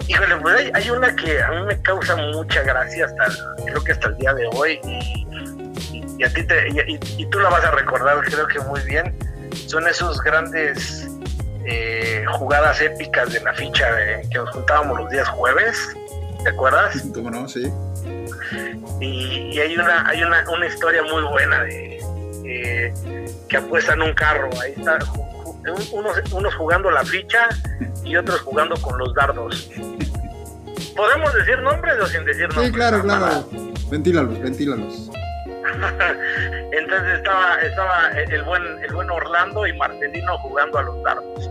híjole, 0.09 0.37
pues 0.37 0.71
hay, 0.75 0.91
una 0.91 1.15
que 1.15 1.43
a 1.43 1.51
mí 1.51 1.63
me 1.63 1.81
causa 1.83 2.17
mucha 2.17 2.63
gracia 2.63 3.07
hasta, 3.07 3.27
creo 3.65 3.85
que 3.85 3.93
hasta 3.93 4.09
el 4.09 4.17
día 4.17 4.35
de 4.35 4.47
hoy 4.53 4.81
y, 4.85 6.25
a 6.25 6.33
ti 6.33 6.43
te, 6.45 6.69
y, 7.19 7.27
tú 7.27 7.39
la 7.41 7.49
vas 7.49 7.65
a 7.65 7.71
recordar, 7.73 8.21
creo 8.23 8.47
que 8.47 8.61
muy 8.61 8.81
bien. 8.83 9.17
Son 9.67 9.87
esos 9.89 10.21
grandes 10.23 11.09
eh, 11.65 12.25
jugadas 12.33 12.81
épicas 12.81 13.33
de 13.33 13.41
la 13.41 13.55
ficha 13.55 13.89
que 14.31 14.39
nos 14.39 14.51
juntábamos 14.51 14.99
los 14.99 15.11
días 15.11 15.29
jueves, 15.29 15.79
¿te 16.43 16.51
acuerdas? 16.51 17.03
¿Cómo 17.15 17.31
no? 17.31 17.49
Sí. 17.49 17.73
Y, 19.01 19.59
hay 19.59 19.77
una 19.77 20.07
hay 20.09 20.23
una, 20.23 20.45
una 20.51 20.67
historia 20.67 21.03
muy 21.03 21.23
buena 21.23 21.65
de 21.65 22.01
que 23.49 23.57
apuestan 23.57 24.03
un 24.03 24.15
carro. 24.15 24.51
Ahí 24.61 24.75
está 24.77 24.99
unos, 25.93 26.33
unos 26.33 26.55
jugando 26.55 26.91
la 26.91 27.05
ficha 27.05 27.49
y 28.05 28.17
otros 28.17 28.41
jugando 28.41 28.77
con 28.77 28.99
los 28.99 29.15
dardos. 29.15 29.71
¿Podemos 30.97 31.33
decir 31.35 31.59
nombres 31.61 31.95
o 32.01 32.07
sin 32.07 32.25
decir 32.25 32.49
nombres? 32.49 32.69
Sí, 32.69 32.73
claro, 32.73 33.03
claro. 33.03 33.49
Ventílalos, 33.91 34.41
ventílalos. 34.41 35.11
Entonces 36.73 37.19
estaba, 37.19 37.57
estaba 37.57 38.09
el 38.09 38.43
buen, 38.43 38.63
el 38.83 38.95
buen 38.95 39.11
Orlando 39.11 39.67
y 39.67 39.73
Marcelino 39.77 40.39
jugando 40.39 40.79
a 40.79 40.83
los 40.83 41.03
dardos. 41.03 41.51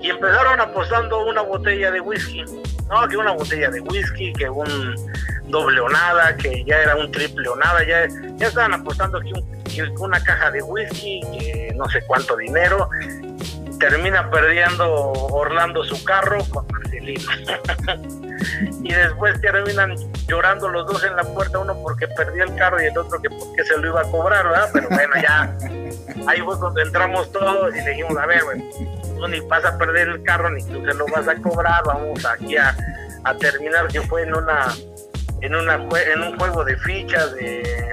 Y 0.00 0.10
empezaron 0.10 0.60
apostando 0.60 1.26
una 1.26 1.42
botella 1.42 1.90
de 1.90 2.00
whisky. 2.00 2.44
No, 2.88 3.08
que 3.08 3.16
una 3.16 3.32
botella 3.32 3.70
de 3.70 3.80
whisky, 3.80 4.32
que 4.34 4.48
un 4.48 4.94
doble 5.48 5.80
o 5.80 5.88
nada, 5.88 6.36
que 6.36 6.64
ya 6.64 6.78
era 6.78 6.96
un 6.96 7.10
triple 7.10 7.48
o 7.48 7.56
nada, 7.56 7.84
ya, 7.84 8.06
ya 8.36 8.46
estaban 8.46 8.74
apostando 8.74 9.20
que, 9.20 9.32
una 9.98 10.22
caja 10.22 10.50
de 10.50 10.62
whisky, 10.62 11.20
que 11.20 11.72
no 11.76 11.88
sé 11.88 12.02
cuánto 12.06 12.36
dinero. 12.36 12.88
Termina 13.78 14.30
perdiendo 14.30 15.12
Orlando 15.12 15.84
su 15.84 16.02
carro 16.04 16.38
con 16.50 16.66
Marcelino. 16.68 17.30
y 18.82 18.92
después 18.92 19.40
terminan 19.40 19.94
llorando 20.26 20.68
los 20.68 20.86
dos 20.86 21.04
en 21.04 21.16
la 21.16 21.24
puerta, 21.24 21.58
uno 21.58 21.76
porque 21.82 22.08
perdió 22.08 22.44
el 22.44 22.54
carro 22.56 22.82
y 22.82 22.86
el 22.86 22.96
otro 22.96 23.20
que 23.20 23.28
porque 23.30 23.64
se 23.64 23.76
lo 23.78 23.88
iba 23.88 24.00
a 24.00 24.10
cobrar, 24.10 24.46
¿verdad? 24.48 24.70
Pero 24.72 24.88
bueno, 24.88 25.12
ya 25.22 25.56
ahí 26.26 26.40
fue 26.40 26.58
cuando 26.58 26.80
entramos 26.80 27.30
todos 27.32 27.74
y 27.74 27.80
le 27.80 27.90
dijimos, 27.90 28.16
a 28.16 28.26
ver, 28.26 28.42
tú 29.16 29.28
ni 29.28 29.40
vas 29.40 29.64
a 29.64 29.76
perder 29.78 30.08
el 30.08 30.22
carro 30.22 30.50
ni 30.50 30.62
tú 30.64 30.84
se 30.84 30.94
lo 30.94 31.06
vas 31.06 31.28
a 31.28 31.36
cobrar, 31.36 31.82
vamos 31.84 32.24
aquí 32.24 32.56
a, 32.56 32.76
a 33.24 33.34
terminar 33.36 33.88
que 33.88 34.00
fue 34.02 34.22
en 34.22 34.34
una 34.34 34.74
en 35.42 35.54
una 35.54 35.74
en 35.74 36.22
un 36.22 36.38
juego 36.38 36.64
de 36.64 36.76
fichas 36.78 37.34
de 37.34 37.92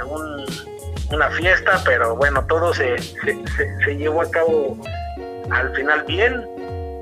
una 1.14 1.30
fiesta, 1.32 1.82
pero 1.86 2.16
bueno, 2.16 2.46
todo 2.46 2.74
se, 2.74 2.98
se 2.98 3.98
llevó 3.98 4.22
a 4.22 4.32
cabo 4.32 4.78
al 5.50 5.76
final 5.76 6.04
bien 6.08 6.44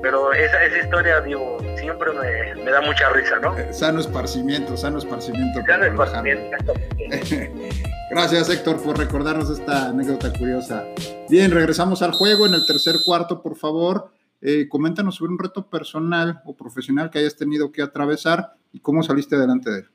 pero 0.02 0.32
esa, 0.32 0.64
esa 0.64 0.78
historia, 0.78 1.20
digo, 1.20 1.58
siempre 1.78 2.10
me, 2.12 2.70
da 2.70 2.80
mucha 2.80 3.08
risa, 3.10 3.38
¿no? 3.38 3.56
Eh, 3.56 3.72
sano 3.72 4.00
esparcimiento, 4.00 4.76
sano 4.76 4.98
esparcimiento. 4.98 5.62
Sano 5.64 5.84
esparcimiento, 5.84 6.74
Gracias, 8.10 8.50
Héctor, 8.50 8.82
por 8.82 8.98
recordarnos 8.98 9.48
esta 9.48 9.86
anécdota 9.90 10.32
curiosa. 10.32 10.84
Bien, 11.30 11.52
regresamos 11.52 12.02
al 12.02 12.12
juego 12.12 12.46
en 12.46 12.54
el 12.54 12.66
tercer 12.66 12.96
cuarto, 13.06 13.42
por 13.42 13.56
favor. 13.56 14.10
Eh, 14.40 14.68
coméntanos 14.68 15.14
sobre 15.14 15.32
un 15.32 15.38
reto 15.38 15.70
personal 15.70 16.42
o 16.44 16.56
profesional 16.56 17.08
que 17.08 17.20
hayas 17.20 17.36
tenido 17.36 17.70
que 17.70 17.80
atravesar 17.80 18.54
y 18.72 18.80
cómo 18.80 19.04
saliste 19.04 19.36
adelante 19.36 19.70
de 19.70 19.78
él. 19.78 19.91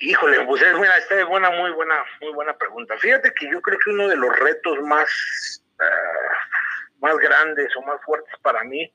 Híjole, 0.00 0.44
pues 0.44 0.62
es 0.62 0.76
buena, 0.76 0.96
esta 0.96 1.20
es 1.20 1.26
buena, 1.26 1.50
muy 1.50 1.72
buena, 1.72 2.04
muy 2.20 2.32
buena 2.32 2.56
pregunta. 2.56 2.96
Fíjate 2.98 3.32
que 3.34 3.50
yo 3.50 3.60
creo 3.60 3.78
que 3.84 3.90
uno 3.90 4.08
de 4.08 4.16
los 4.16 4.38
retos 4.38 4.80
más 4.82 5.64
ah, 5.80 6.28
más 7.00 7.16
grandes 7.18 7.74
o 7.76 7.82
más 7.82 8.00
fuertes 8.04 8.34
para 8.42 8.62
mí 8.64 8.92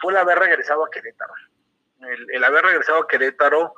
fue 0.00 0.12
el 0.12 0.18
haber 0.18 0.38
regresado 0.38 0.84
a 0.84 0.90
Querétaro. 0.90 1.32
El, 2.28 2.44
haber 2.44 2.64
regresado 2.64 3.02
a 3.02 3.08
Querétaro 3.08 3.74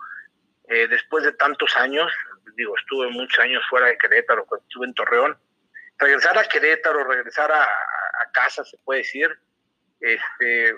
eh, 0.69 0.89
después 0.89 1.25
de 1.25 1.33
tantos 1.33 1.77
años, 1.77 2.13
digo, 2.57 2.75
estuve 2.77 3.09
muchos 3.09 3.39
años 3.39 3.63
fuera 3.71 3.87
de 3.87 3.99
Querétaro, 3.99 4.47
estuve 4.61 4.87
en 4.87 4.95
Torreón, 4.95 5.39
regresar 5.99 6.37
a 6.37 6.45
Querétaro, 6.45 7.05
regresar 7.05 7.51
a, 7.53 7.69
casa, 8.33 8.63
se 8.63 8.77
puede 8.85 9.01
decir, 9.01 9.31
este, 10.01 10.77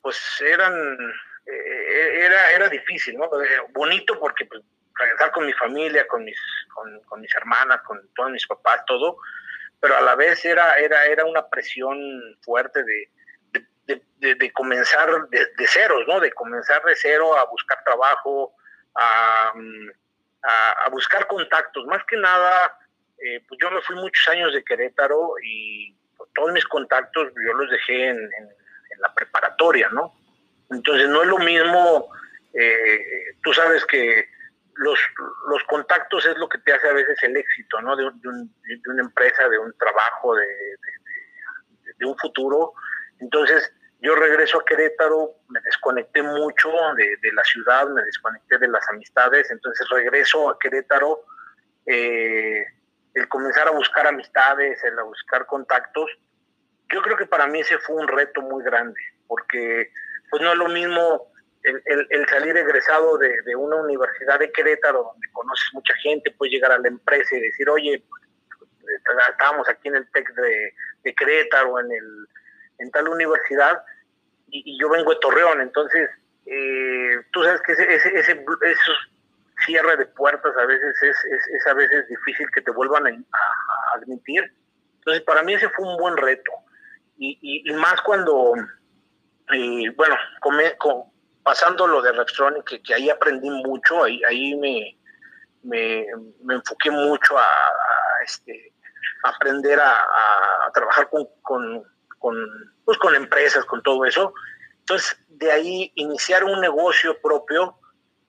pues 0.00 0.18
eran, 0.40 0.72
eh, 1.46 2.24
era, 2.24 2.52
era 2.52 2.68
difícil, 2.68 3.18
¿no? 3.18 3.26
Eh, 3.42 3.60
bonito 3.72 4.18
porque 4.18 4.46
pues, 4.46 4.62
regresar 5.00 5.32
con 5.32 5.46
mi 5.46 5.52
familia, 5.54 6.06
con 6.06 6.24
mis, 6.24 6.38
con, 7.06 7.20
mis 7.20 7.34
hermanas, 7.34 7.80
con 7.82 8.00
todos 8.14 8.30
mis 8.30 8.46
papás, 8.46 8.84
todo, 8.86 9.18
pero 9.80 9.96
a 9.96 10.00
la 10.00 10.14
vez 10.14 10.44
era, 10.44 10.78
era, 10.78 11.06
era 11.06 11.24
una 11.24 11.48
presión 11.48 11.98
fuerte 12.42 12.82
de, 12.84 13.10
de, 14.18 14.52
comenzar 14.52 15.08
de, 15.28 15.66
ceros, 15.66 16.06
¿no? 16.06 16.20
De 16.20 16.32
comenzar 16.32 16.82
de 16.84 16.94
cero 16.94 17.36
a 17.36 17.44
buscar 17.46 17.82
trabajo, 17.84 18.52
a, 18.94 19.52
a, 20.84 20.88
buscar 20.90 21.26
contactos. 21.26 21.86
Más 21.86 22.04
que 22.04 22.16
nada, 22.16 22.78
eh, 23.18 23.42
pues 23.48 23.58
yo 23.60 23.70
me 23.70 23.80
fui 23.82 23.96
muchos 23.96 24.28
años 24.28 24.52
de 24.52 24.62
Querétaro 24.62 25.34
y 25.42 25.94
pues, 26.16 26.30
todos 26.34 26.52
mis 26.52 26.66
contactos 26.66 27.28
yo 27.46 27.52
los 27.54 27.70
dejé 27.70 28.08
en, 28.08 28.18
en, 28.18 28.48
la 28.98 29.14
preparatoria, 29.14 29.88
¿no? 29.90 30.12
Entonces 30.70 31.08
no 31.08 31.22
es 31.22 31.28
lo 31.28 31.38
mismo, 31.38 32.12
eh, 32.52 33.34
tú 33.42 33.54
sabes 33.54 33.82
que 33.86 34.28
los, 34.76 34.98
los 35.48 35.62
contactos 35.64 36.24
es 36.26 36.36
lo 36.38 36.48
que 36.48 36.58
te 36.58 36.72
hace 36.72 36.88
a 36.88 36.92
veces 36.92 37.18
el 37.22 37.36
éxito, 37.36 37.80
¿no? 37.80 37.96
De, 37.96 38.04
una 38.06 39.02
empresa, 39.02 39.48
de 39.48 39.58
un 39.58 39.72
trabajo, 39.78 40.34
de, 40.34 40.46
de, 41.98 42.06
un 42.06 42.16
futuro. 42.18 42.72
Entonces, 43.20 43.72
yo 44.00 44.14
regreso 44.14 44.60
a 44.60 44.64
Querétaro, 44.64 45.34
me 45.48 45.60
desconecté 45.60 46.22
mucho 46.22 46.70
de, 46.96 47.32
la 47.32 47.44
ciudad, 47.44 47.88
me 47.88 48.02
desconecté 48.02 48.58
de 48.58 48.68
las 48.68 48.88
amistades, 48.88 49.50
entonces 49.50 49.86
regreso 49.90 50.48
a 50.48 50.58
Querétaro, 50.58 51.24
eh, 51.86 52.64
el 53.14 53.28
comenzar 53.28 53.68
a 53.68 53.72
buscar 53.72 54.06
amistades, 54.06 54.82
el 54.84 54.98
a 54.98 55.02
buscar 55.02 55.44
contactos, 55.46 56.10
yo 56.92 57.02
creo 57.02 57.16
que 57.16 57.26
para 57.26 57.46
mí 57.46 57.60
ese 57.60 57.78
fue 57.78 57.96
un 57.96 58.08
reto 58.08 58.40
muy 58.42 58.64
grande, 58.64 59.00
porque 59.26 59.92
pues 60.30 60.42
no 60.42 60.52
es 60.52 60.58
lo 60.58 60.68
mismo 60.68 61.29
el, 61.62 62.28
salir 62.28 62.56
egresado 62.56 63.18
de, 63.18 63.56
una 63.56 63.76
universidad 63.76 64.38
de 64.38 64.50
Querétaro, 64.50 65.12
donde 65.12 65.28
conoces 65.32 65.68
mucha 65.72 65.94
gente, 65.96 66.34
puedes 66.38 66.52
llegar 66.52 66.72
a 66.72 66.78
la 66.78 66.88
empresa 66.88 67.36
y 67.36 67.40
decir, 67.40 67.68
oye, 67.68 68.02
pues, 68.08 68.72
estábamos 69.28 69.68
aquí 69.68 69.88
en 69.88 69.96
el 69.96 70.10
TEC 70.10 70.34
de, 70.34 70.74
de 71.04 71.14
Querétaro, 71.14 71.80
en, 71.80 71.92
el, 71.92 72.26
en 72.78 72.90
tal 72.90 73.08
universidad, 73.08 73.82
y, 74.48 74.80
yo 74.80 74.88
vengo 74.88 75.10
de 75.12 75.20
Torreón, 75.20 75.60
entonces, 75.60 76.08
eh, 76.46 77.20
tú 77.32 77.42
sabes 77.44 77.60
que 77.62 77.72
ese, 77.72 77.94
ese, 77.94 78.18
ese, 78.18 78.44
esos 78.62 79.10
cierre 79.64 79.96
de 79.96 80.06
puertas 80.06 80.56
a 80.56 80.66
veces 80.66 80.94
es, 81.02 81.16
es, 81.24 81.66
a 81.66 81.74
veces 81.74 82.08
difícil 82.08 82.50
que 82.50 82.62
te 82.62 82.70
vuelvan 82.70 83.06
a, 83.06 83.96
admitir. 83.96 84.52
Entonces, 84.98 85.22
para 85.22 85.42
mí 85.42 85.54
ese 85.54 85.68
fue 85.70 85.86
un 85.86 85.96
buen 85.96 86.16
reto. 86.16 86.52
Y, 87.18 87.38
y, 87.42 87.72
más 87.74 88.00
cuando, 88.02 88.54
eh, 89.52 89.90
bueno, 89.96 90.16
come, 90.40 90.74
pasando 91.50 91.84
lo 91.88 92.00
de 92.00 92.12
Rextronic, 92.12 92.80
que, 92.80 92.94
ahí 92.94 93.10
aprendí 93.10 93.50
mucho, 93.50 94.04
ahí, 94.04 94.22
ahí 94.22 94.54
me, 94.54 94.96
me, 95.64 96.06
enfoqué 96.54 96.92
mucho 96.92 97.36
a, 97.36 97.44
este, 98.24 98.72
aprender 99.24 99.80
a, 99.80 100.70
trabajar 100.72 101.10
con, 101.10 101.26
con, 101.42 101.84
pues, 102.84 102.98
con 102.98 103.16
empresas, 103.16 103.64
con 103.64 103.82
todo 103.82 104.04
eso. 104.04 104.32
Entonces, 104.78 105.20
de 105.26 105.50
ahí 105.50 105.92
iniciar 105.96 106.44
un 106.44 106.60
negocio 106.60 107.20
propio, 107.20 107.76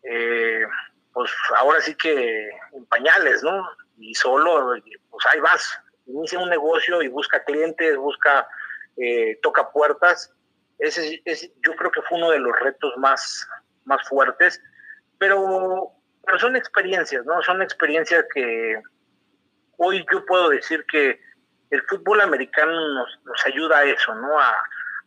eh, 0.02 0.66
pues 1.14 1.32
ahora 1.60 1.80
sí 1.80 1.94
que 1.94 2.50
en 2.74 2.86
pañales, 2.88 3.44
¿no? 3.44 3.70
Y 4.00 4.16
solo, 4.16 4.74
pues 5.12 5.26
ahí 5.28 5.40
vas, 5.42 5.80
inicia 6.08 6.40
un 6.40 6.50
negocio 6.50 7.04
y 7.04 7.08
busca 7.08 7.44
clientes, 7.44 7.98
busca, 7.98 8.48
eh, 8.98 9.38
toca 9.44 9.72
puertas. 9.72 10.34
Ese, 10.82 11.22
ese, 11.26 11.54
yo 11.64 11.76
creo 11.76 11.92
que 11.92 12.02
fue 12.02 12.18
uno 12.18 12.32
de 12.32 12.40
los 12.40 12.60
retos 12.60 12.92
más, 12.98 13.48
más 13.86 14.08
fuertes, 14.10 14.60
pero, 15.20 15.92
pero 16.26 16.40
son 16.40 16.56
experiencias, 16.56 17.24
¿no? 17.24 17.40
Son 17.44 17.62
experiencias 17.62 18.26
que 18.34 18.82
hoy 19.78 20.04
yo 20.12 20.26
puedo 20.26 20.50
decir 20.50 20.84
que 20.92 21.22
el 21.70 21.84
fútbol 21.84 22.22
americano 22.22 22.72
nos, 22.96 23.20
nos 23.26 23.46
ayuda 23.46 23.78
a 23.78 23.84
eso, 23.84 24.16
¿no? 24.16 24.40
A, 24.40 24.58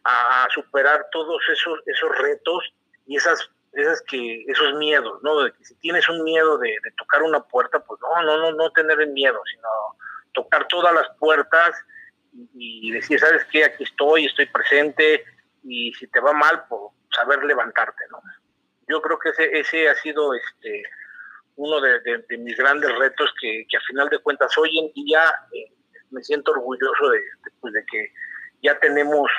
a 0.04 0.46
superar 0.54 1.08
todos 1.10 1.42
esos, 1.50 1.80
esos 1.86 2.18
retos 2.18 2.72
y 3.06 3.16
esas, 3.16 3.50
esas 3.72 4.00
que, 4.02 4.44
esos 4.46 4.74
miedos, 4.74 5.20
¿no? 5.24 5.42
De 5.42 5.52
que 5.52 5.64
si 5.64 5.74
tienes 5.80 6.08
un 6.08 6.22
miedo 6.22 6.56
de, 6.58 6.68
de, 6.68 6.92
tocar 6.92 7.24
una 7.24 7.40
puerta, 7.40 7.80
pues 7.80 8.00
no, 8.00 8.22
no, 8.22 8.36
no, 8.36 8.52
no 8.52 8.70
tener 8.70 9.00
el 9.00 9.10
miedo, 9.10 9.40
sino 9.52 9.68
tocar 10.34 10.68
todas 10.68 10.94
las 10.94 11.08
puertas 11.18 11.74
y, 12.32 12.88
y 12.88 12.92
decir, 12.92 13.18
¿sabes 13.18 13.44
qué? 13.50 13.64
Aquí 13.64 13.82
estoy, 13.82 14.26
estoy 14.26 14.46
presente 14.46 15.24
y 15.64 15.92
si 15.94 16.06
te 16.08 16.20
va 16.20 16.32
mal, 16.32 16.64
pues 16.68 16.80
saber 17.14 17.42
levantarte, 17.44 18.04
¿no? 18.10 18.20
Yo 18.88 19.00
creo 19.00 19.18
que 19.18 19.30
ese, 19.30 19.58
ese 19.58 19.88
ha 19.88 19.94
sido 19.96 20.34
este 20.34 20.82
uno 21.56 21.80
de, 21.80 22.00
de, 22.00 22.24
de 22.28 22.38
mis 22.38 22.56
grandes 22.56 22.90
retos 22.98 23.32
que, 23.40 23.64
que, 23.68 23.76
a 23.76 23.80
final 23.80 24.08
de 24.08 24.18
cuentas 24.18 24.56
hoy 24.58 24.76
en 24.78 24.92
día 24.92 25.22
eh, 25.52 25.72
me 26.10 26.22
siento 26.22 26.50
orgulloso 26.50 27.10
de, 27.10 27.20
pues 27.60 27.72
de 27.72 27.84
que 27.90 28.12
ya 28.62 28.78
tenemos 28.80 29.30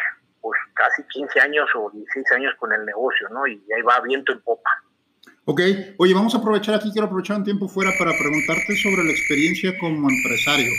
pues 0.41 0.59
casi 0.73 1.03
15 1.09 1.39
años 1.39 1.67
o 1.75 1.89
16 1.91 2.31
años 2.33 2.53
con 2.57 2.71
el 2.71 2.85
negocio, 2.85 3.27
¿no? 3.29 3.47
Y 3.47 3.61
ahí 3.75 3.81
va 3.81 3.99
viento 4.01 4.31
en 4.31 4.41
popa. 4.41 4.69
Ok, 5.45 5.61
oye, 5.97 6.13
vamos 6.13 6.33
a 6.35 6.37
aprovechar 6.37 6.75
aquí, 6.75 6.91
quiero 6.91 7.07
aprovechar 7.07 7.37
un 7.37 7.43
tiempo 7.43 7.67
fuera 7.67 7.91
para 7.99 8.11
preguntarte 8.11 8.75
sobre 8.77 9.03
la 9.03 9.11
experiencia 9.11 9.77
como 9.79 10.09
empresario. 10.09 10.71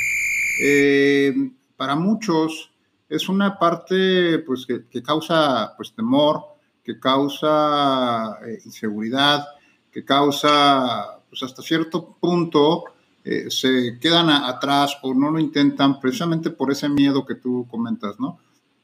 Eh, 0.65 1.35
para 1.76 1.95
muchos 1.95 2.73
es 3.09 3.29
una 3.29 3.59
parte 3.59 4.39
pues, 4.41 4.67
que, 4.67 4.87
que 4.89 5.03
causa 5.03 5.75
pues, 5.77 5.95
temor, 5.95 6.43
que 6.83 6.99
causa 6.99 8.39
eh, 8.47 8.61
inseguridad, 8.65 9.45
que 9.91 10.05
causa 10.05 11.21
pues, 11.29 11.43
hasta 11.43 11.63
cierto 11.63 12.17
punto 12.21 12.85
eh, 13.25 13.51
se 13.51 13.99
quedan 14.01 14.31
atrás 14.31 14.99
o 15.03 15.13
no 15.13 15.31
lo 15.31 15.39
intentan 15.39 15.99
precisamente 16.01 16.51
por 16.51 16.71
ese 16.71 16.89
miedo 16.89 17.27
que 17.27 17.35
tú 17.35 17.67
comentas, 17.69 18.21
¿no? 18.21 18.39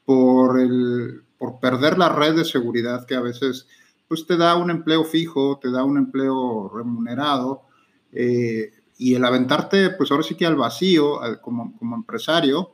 por, 0.05 0.59
el, 0.59 1.23
por 1.37 1.59
perder 1.59 1.97
la 1.97 2.09
red 2.09 2.35
de 2.35 2.45
seguridad 2.45 3.05
que 3.05 3.15
a 3.15 3.21
veces 3.21 3.67
pues 4.07 4.27
te 4.27 4.37
da 4.37 4.55
un 4.55 4.69
empleo 4.69 5.03
fijo, 5.03 5.59
te 5.61 5.71
da 5.71 5.83
un 5.83 5.97
empleo 5.97 6.69
remunerado 6.69 7.63
eh, 8.11 8.71
y 8.97 9.15
el 9.15 9.23
aventarte 9.25 9.91
pues 9.91 10.11
ahora 10.11 10.23
sí 10.23 10.35
que 10.35 10.45
al 10.45 10.55
vacío 10.55 11.19
como, 11.41 11.75
como 11.77 11.95
empresario, 11.95 12.73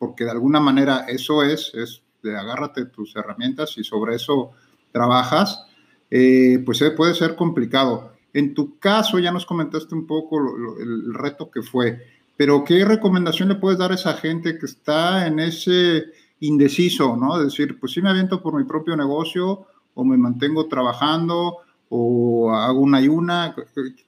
porque 0.00 0.24
de 0.24 0.30
alguna 0.30 0.60
manera 0.60 1.04
eso 1.08 1.42
es, 1.42 1.72
es 1.74 2.02
de 2.22 2.34
agárrate 2.34 2.86
tus 2.86 3.14
herramientas 3.14 3.76
y 3.76 3.84
sobre 3.84 4.16
eso 4.16 4.52
trabajas, 4.92 5.66
eh, 6.10 6.62
pues 6.64 6.80
eh, 6.80 6.90
puede 6.90 7.14
ser 7.14 7.36
complicado. 7.36 8.14
En 8.32 8.54
tu 8.54 8.78
caso 8.78 9.18
ya 9.18 9.30
nos 9.30 9.44
comentaste 9.44 9.94
un 9.94 10.06
poco 10.06 10.38
el 10.80 11.12
reto 11.12 11.50
que 11.50 11.60
fue, 11.60 12.02
pero 12.38 12.64
¿qué 12.64 12.82
recomendación 12.86 13.50
le 13.50 13.56
puedes 13.56 13.78
dar 13.78 13.92
a 13.92 13.96
esa 13.96 14.14
gente 14.14 14.58
que 14.58 14.64
está 14.64 15.26
en 15.26 15.38
ese 15.38 16.04
indeciso, 16.40 17.14
¿no? 17.14 17.36
Es 17.36 17.44
decir, 17.44 17.78
pues 17.78 17.92
sí 17.92 18.00
me 18.00 18.08
aviento 18.08 18.42
por 18.42 18.56
mi 18.56 18.64
propio 18.64 18.96
negocio 18.96 19.66
o 19.92 20.02
me 20.02 20.16
mantengo 20.16 20.66
trabajando 20.66 21.58
o 21.90 22.54
hago 22.54 22.80
una 22.80 23.02
y 23.02 23.08
una. 23.08 23.54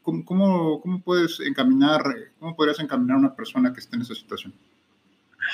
¿Cómo, 0.03 0.25
cómo, 0.25 0.81
cómo 0.81 1.03
puedes 1.03 1.39
encaminar, 1.41 2.03
cómo 2.39 2.57
podrías 2.57 2.81
encaminar 2.81 3.17
a 3.17 3.21
una 3.21 3.37
persona 3.37 3.75
que 3.75 3.81
esté 3.81 3.97
en 3.97 4.03
esa 4.03 4.15
situación? 4.15 4.55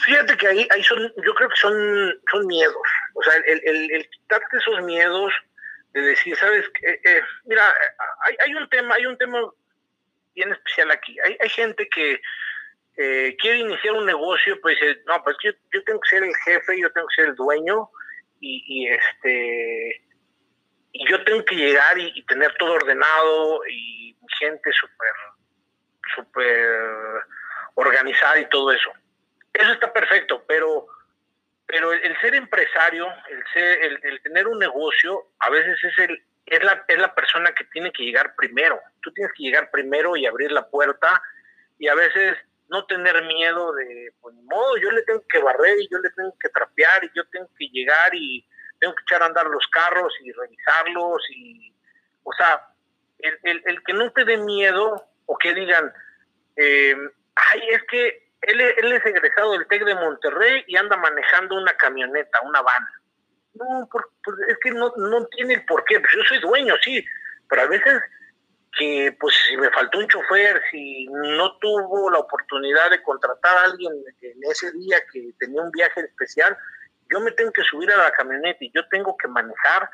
Fíjate 0.05 0.37
que 0.37 0.47
ahí, 0.47 0.69
ahí 0.71 0.83
son, 0.83 1.13
yo 1.25 1.35
creo 1.35 1.49
que 1.49 1.57
son, 1.57 2.21
son 2.31 2.47
miedos. 2.47 2.77
O 3.15 3.23
sea, 3.23 3.35
el, 3.35 3.61
el, 3.65 3.91
el 3.91 4.11
quitarte 4.11 4.57
esos 4.57 4.83
miedos 4.83 5.33
de 5.93 6.03
decir, 6.03 6.37
sabes, 6.37 6.65
eh, 6.83 7.01
eh, 7.05 7.23
mira, 7.45 7.63
hay, 8.25 8.37
hay, 8.45 8.55
un 8.55 8.69
tema, 8.69 8.95
hay 8.95 9.07
un 9.07 9.17
tema 9.17 9.41
bien 10.35 10.53
especial 10.53 10.91
aquí. 10.91 11.17
Hay, 11.21 11.37
hay 11.41 11.49
gente 11.49 11.89
que 11.89 12.21
eh, 12.97 13.37
quiere 13.41 13.59
iniciar 13.59 13.95
un 13.95 14.07
negocio, 14.07 14.61
pues 14.61 14.79
dice, 14.81 15.01
no, 15.07 15.23
pues 15.23 15.37
yo, 15.43 15.51
yo, 15.73 15.83
tengo 15.85 16.01
que 16.01 16.09
ser 16.09 16.23
el 16.23 16.37
jefe, 16.37 16.81
yo 16.81 16.91
tengo 16.93 17.07
que 17.09 17.23
ser 17.23 17.29
el 17.31 17.35
dueño 17.35 17.89
y, 18.41 18.65
y 18.67 18.89
este 18.89 20.05
y 20.93 21.09
yo 21.09 21.23
tengo 21.25 21.45
que 21.45 21.55
llegar 21.55 21.99
y, 21.99 22.13
y 22.15 22.25
tener 22.25 22.53
todo 22.59 22.73
ordenado 22.73 23.61
y 23.69 24.17
gente 24.39 24.71
súper 24.73 25.13
súper 26.15 26.67
organizada 27.75 28.39
y 28.41 28.49
todo 28.49 28.73
eso. 28.73 28.91
Eso 29.59 29.73
está 29.73 29.93
perfecto, 29.93 30.45
pero 30.47 30.87
pero 31.67 31.93
el, 31.93 32.19
ser 32.21 32.35
empresario, 32.35 33.07
el 33.29 33.45
ser 33.53 34.01
el, 34.03 34.23
tener 34.23 34.47
un 34.47 34.59
negocio, 34.59 35.27
a 35.41 35.51
veces 35.51 35.77
es 35.85 35.99
el 35.99 36.23
es 36.47 36.63
la 36.63 36.85
es 36.87 36.99
la 36.99 37.15
persona 37.15 37.53
que 37.53 37.65
tiene 37.65 37.93
que 37.93 38.05
llegar 38.05 38.35
primero. 38.37 38.81
Tú 39.03 39.13
tienes 39.13 39.33
que 39.35 39.43
llegar 39.43 39.71
primero 39.71 40.17
y 40.17 40.27
abrir 40.27 40.53
la 40.53 40.67
puerta 40.69 41.21
y 41.79 41.89
a 41.89 41.95
veces 41.95 42.39
no 42.69 42.87
tener 42.87 43.25
miedo 43.25 43.73
de, 43.75 44.13
pues 44.21 44.35
ni 44.37 44.43
modo, 44.43 44.77
yo 44.77 44.93
le 44.93 45.03
tengo 45.03 45.25
que 45.29 45.41
barrer 45.41 45.81
y 45.81 45.89
yo 45.91 45.99
le 45.99 46.11
tengo 46.11 46.35
que 46.41 46.49
trapear 46.51 47.03
y 47.05 47.11
yo 47.15 47.25
tengo 47.27 47.49
que 47.59 47.67
llegar 47.69 48.15
y 48.15 48.47
tengo 48.79 48.95
que 48.95 49.03
echar 49.03 49.23
a 49.23 49.27
andar 49.27 49.47
los 49.47 49.67
carros 49.69 50.13
y 50.23 50.31
revisarlos 50.33 51.23
y, 51.31 51.75
o 52.23 52.33
sea, 52.35 52.63
el, 53.19 53.39
el, 53.43 53.63
el 53.67 53.83
que 53.83 53.93
no 53.93 54.13
te 54.13 54.25
dé 54.25 54.37
miedo 54.37 55.05
o 55.27 55.37
que 55.37 55.55
digan, 55.55 55.93
eh, 56.57 56.97
ay, 57.35 57.63
es 57.71 57.83
que 57.85 58.28
él, 58.43 58.61
es 58.61 59.07
egresado 59.07 59.53
del 59.53 59.67
TEC 59.67 59.85
de 59.85 59.95
Monterrey 59.95 60.65
y 60.67 60.77
anda 60.77 60.97
manejando 60.97 61.57
una 61.57 61.73
camioneta, 61.77 62.41
una 62.43 62.63
van. 62.63 62.87
No, 63.55 63.89
por, 63.91 64.11
por, 64.23 64.35
es 64.49 64.57
que 64.63 64.71
no, 64.71 64.93
no 64.97 65.27
tiene 65.27 65.55
el 65.55 65.65
por 65.65 65.85
qué, 65.85 65.99
pues 66.01 66.13
yo 66.15 66.23
soy 66.25 66.39
dueño, 66.39 66.75
sí, 66.81 67.05
pero 67.49 67.63
a 67.63 67.67
veces 67.67 68.01
que 68.79 69.17
pues 69.19 69.35
si 69.49 69.57
me 69.57 69.71
faltó 69.71 69.99
un 69.99 70.07
chofer, 70.07 70.63
si 70.71 71.07
no 71.09 71.57
tuvo 71.59 72.11
la 72.11 72.19
oportunidad 72.19 72.91
de 72.91 73.03
contratar 73.03 73.57
a 73.59 73.65
alguien 73.65 73.93
en 74.21 74.45
ese 74.45 74.71
día 74.73 74.99
que 75.13 75.33
tenía 75.39 75.63
un 75.63 75.71
viaje 75.71 76.01
especial, 76.01 76.57
yo 77.11 77.21
me 77.21 77.33
tengo 77.33 77.51
que 77.53 77.63
subir 77.63 77.91
a 77.91 77.97
la 77.97 78.11
camioneta 78.13 78.59
y 78.61 78.71
yo 78.73 78.87
tengo 78.89 79.17
que 79.17 79.29
manejar, 79.29 79.91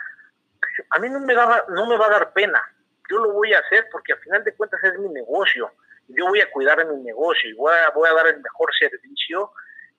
a 0.90 0.98
mí 0.98 1.08
no 1.08 1.20
me, 1.20 1.34
da, 1.34 1.64
no 1.68 1.86
me 1.86 1.96
va 1.96 2.06
a 2.06 2.10
dar 2.10 2.32
pena, 2.32 2.60
yo 3.08 3.18
lo 3.18 3.32
voy 3.32 3.54
a 3.54 3.60
hacer 3.60 3.86
porque 3.90 4.12
al 4.12 4.18
final 4.18 4.44
de 4.44 4.54
cuentas 4.54 4.82
es 4.82 4.98
mi 4.98 5.08
negocio, 5.08 5.72
yo 6.08 6.26
voy 6.26 6.40
a 6.40 6.50
cuidar 6.50 6.84
mi 6.86 7.02
negocio 7.02 7.50
y 7.50 7.54
voy 7.54 7.72
a, 7.72 7.90
voy 7.90 8.08
a 8.08 8.14
dar 8.14 8.26
el 8.28 8.40
mejor 8.40 8.70
servicio 8.78 9.52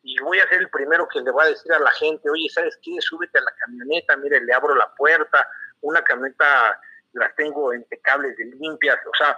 y 0.04 0.20
voy 0.20 0.40
a 0.40 0.48
ser 0.48 0.60
el 0.60 0.70
primero 0.70 1.08
que 1.08 1.20
le 1.22 1.32
va 1.32 1.44
a 1.44 1.50
decir 1.50 1.72
a 1.74 1.80
la 1.80 1.92
gente, 1.92 2.30
oye, 2.30 2.48
¿sabes 2.50 2.78
qué? 2.84 2.96
Súbete 3.00 3.40
a 3.40 3.42
la 3.42 3.52
camioneta, 3.60 4.16
mire, 4.18 4.40
le 4.40 4.54
abro 4.54 4.76
la 4.76 4.94
puerta, 4.96 5.48
una 5.82 6.04
camioneta 6.04 6.80
las 7.14 7.36
tengo 7.36 7.74
impecables, 7.74 8.38
limpias, 8.38 8.98
o 9.08 9.16
sea, 9.18 9.38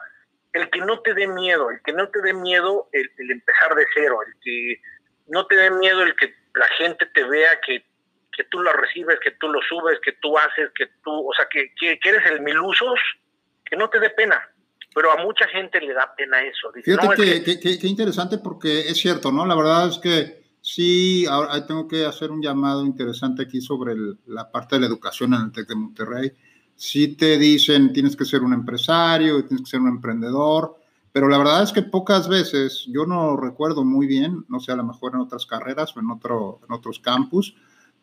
el 0.54 0.70
que 0.70 0.80
no 0.80 1.00
te 1.02 1.14
dé 1.14 1.28
miedo, 1.28 1.70
el 1.70 1.82
que 1.84 1.94
no 1.94 2.10
te 2.10 2.22
dé 2.22 2.34
miedo 2.34 2.90
el, 2.92 3.10
empezar 3.32 3.76
de 3.76 3.86
cero, 3.94 4.20
el 4.26 4.34
que 4.42 4.82
no 5.28 5.46
te 5.46 5.56
dé 5.56 5.70
miedo 5.72 6.02
el 6.02 6.16
que 6.16 6.34
la 6.56 6.68
gente 6.78 7.06
te 7.06 7.24
vea 7.24 7.62
que, 7.62 7.86
que 8.32 8.44
tú 8.46 8.60
lo 8.62 8.74
recibes, 8.74 9.20
que 9.20 9.32
tú 9.32 9.50
lo 9.50 9.62
subes, 9.62 10.00
que 10.02 10.14
tú 10.14 10.38
haces, 10.38 10.70
que 10.76 10.88
tú, 11.04 11.30
o 11.30 11.34
sea, 11.34 11.48
que, 11.50 11.74
que, 11.80 12.00
que 12.00 12.10
eres 12.10 12.26
el 12.32 12.42
mil 12.42 12.60
usos, 12.60 13.00
que 13.66 13.76
no 13.76 13.90
te 13.90 14.00
dé 14.00 14.10
pena. 14.10 14.50
Pero 14.98 15.12
a 15.12 15.24
mucha 15.24 15.48
gente 15.48 15.80
le 15.80 15.94
da 15.94 16.12
pena 16.18 16.42
eso. 16.42 16.72
Dice, 16.74 16.92
Fíjate 16.92 17.08
no, 17.08 17.14
que, 17.14 17.44
que, 17.44 17.60
que, 17.60 17.78
que, 17.78 17.88
interesante 17.88 18.40
porque 18.40 18.80
es 18.80 18.98
cierto, 18.98 19.32
¿no? 19.32 19.46
La 19.46 19.56
verdad 19.56 19.88
es 19.90 20.00
que 20.00 20.44
sí, 20.60 21.26
ahora 21.28 21.66
tengo 21.66 21.88
que 21.88 22.06
hacer 22.06 22.32
un 22.32 22.42
llamado 22.42 22.86
interesante 22.86 23.44
aquí 23.44 23.62
sobre 23.62 23.94
el, 23.94 24.18
la 24.26 24.52
parte 24.52 24.76
de 24.76 24.82
la 24.82 24.88
educación 24.88 25.34
en 25.36 25.42
el 25.44 25.52
TEC 25.52 25.68
de 25.68 25.76
Monterrey 25.76 26.32
sí 26.78 27.16
te 27.16 27.38
dicen 27.38 27.92
tienes 27.92 28.16
que 28.16 28.24
ser 28.24 28.44
un 28.44 28.54
empresario, 28.54 29.44
tienes 29.44 29.66
que 29.66 29.72
ser 29.72 29.82
un 29.82 29.90
emprendedor, 29.90 30.78
pero 31.12 31.28
la 31.28 31.40
verdad 31.40 31.64
es 31.64 31.74
que 31.74 31.82
pocas 31.82 32.30
veces, 32.30 32.86
yo 32.88 33.06
no 33.06 33.36
recuerdo 33.36 33.84
muy 33.84 34.06
bien, 34.08 34.46
no 34.48 34.60
sé, 34.60 34.72
a 34.72 34.76
lo 34.76 34.84
mejor 34.84 35.16
en 35.16 35.22
otras 35.22 35.46
carreras 35.46 35.98
o 35.98 36.00
en, 36.00 36.12
otro, 36.12 36.62
en 36.66 36.74
otros 36.74 37.00
campus, 37.00 37.56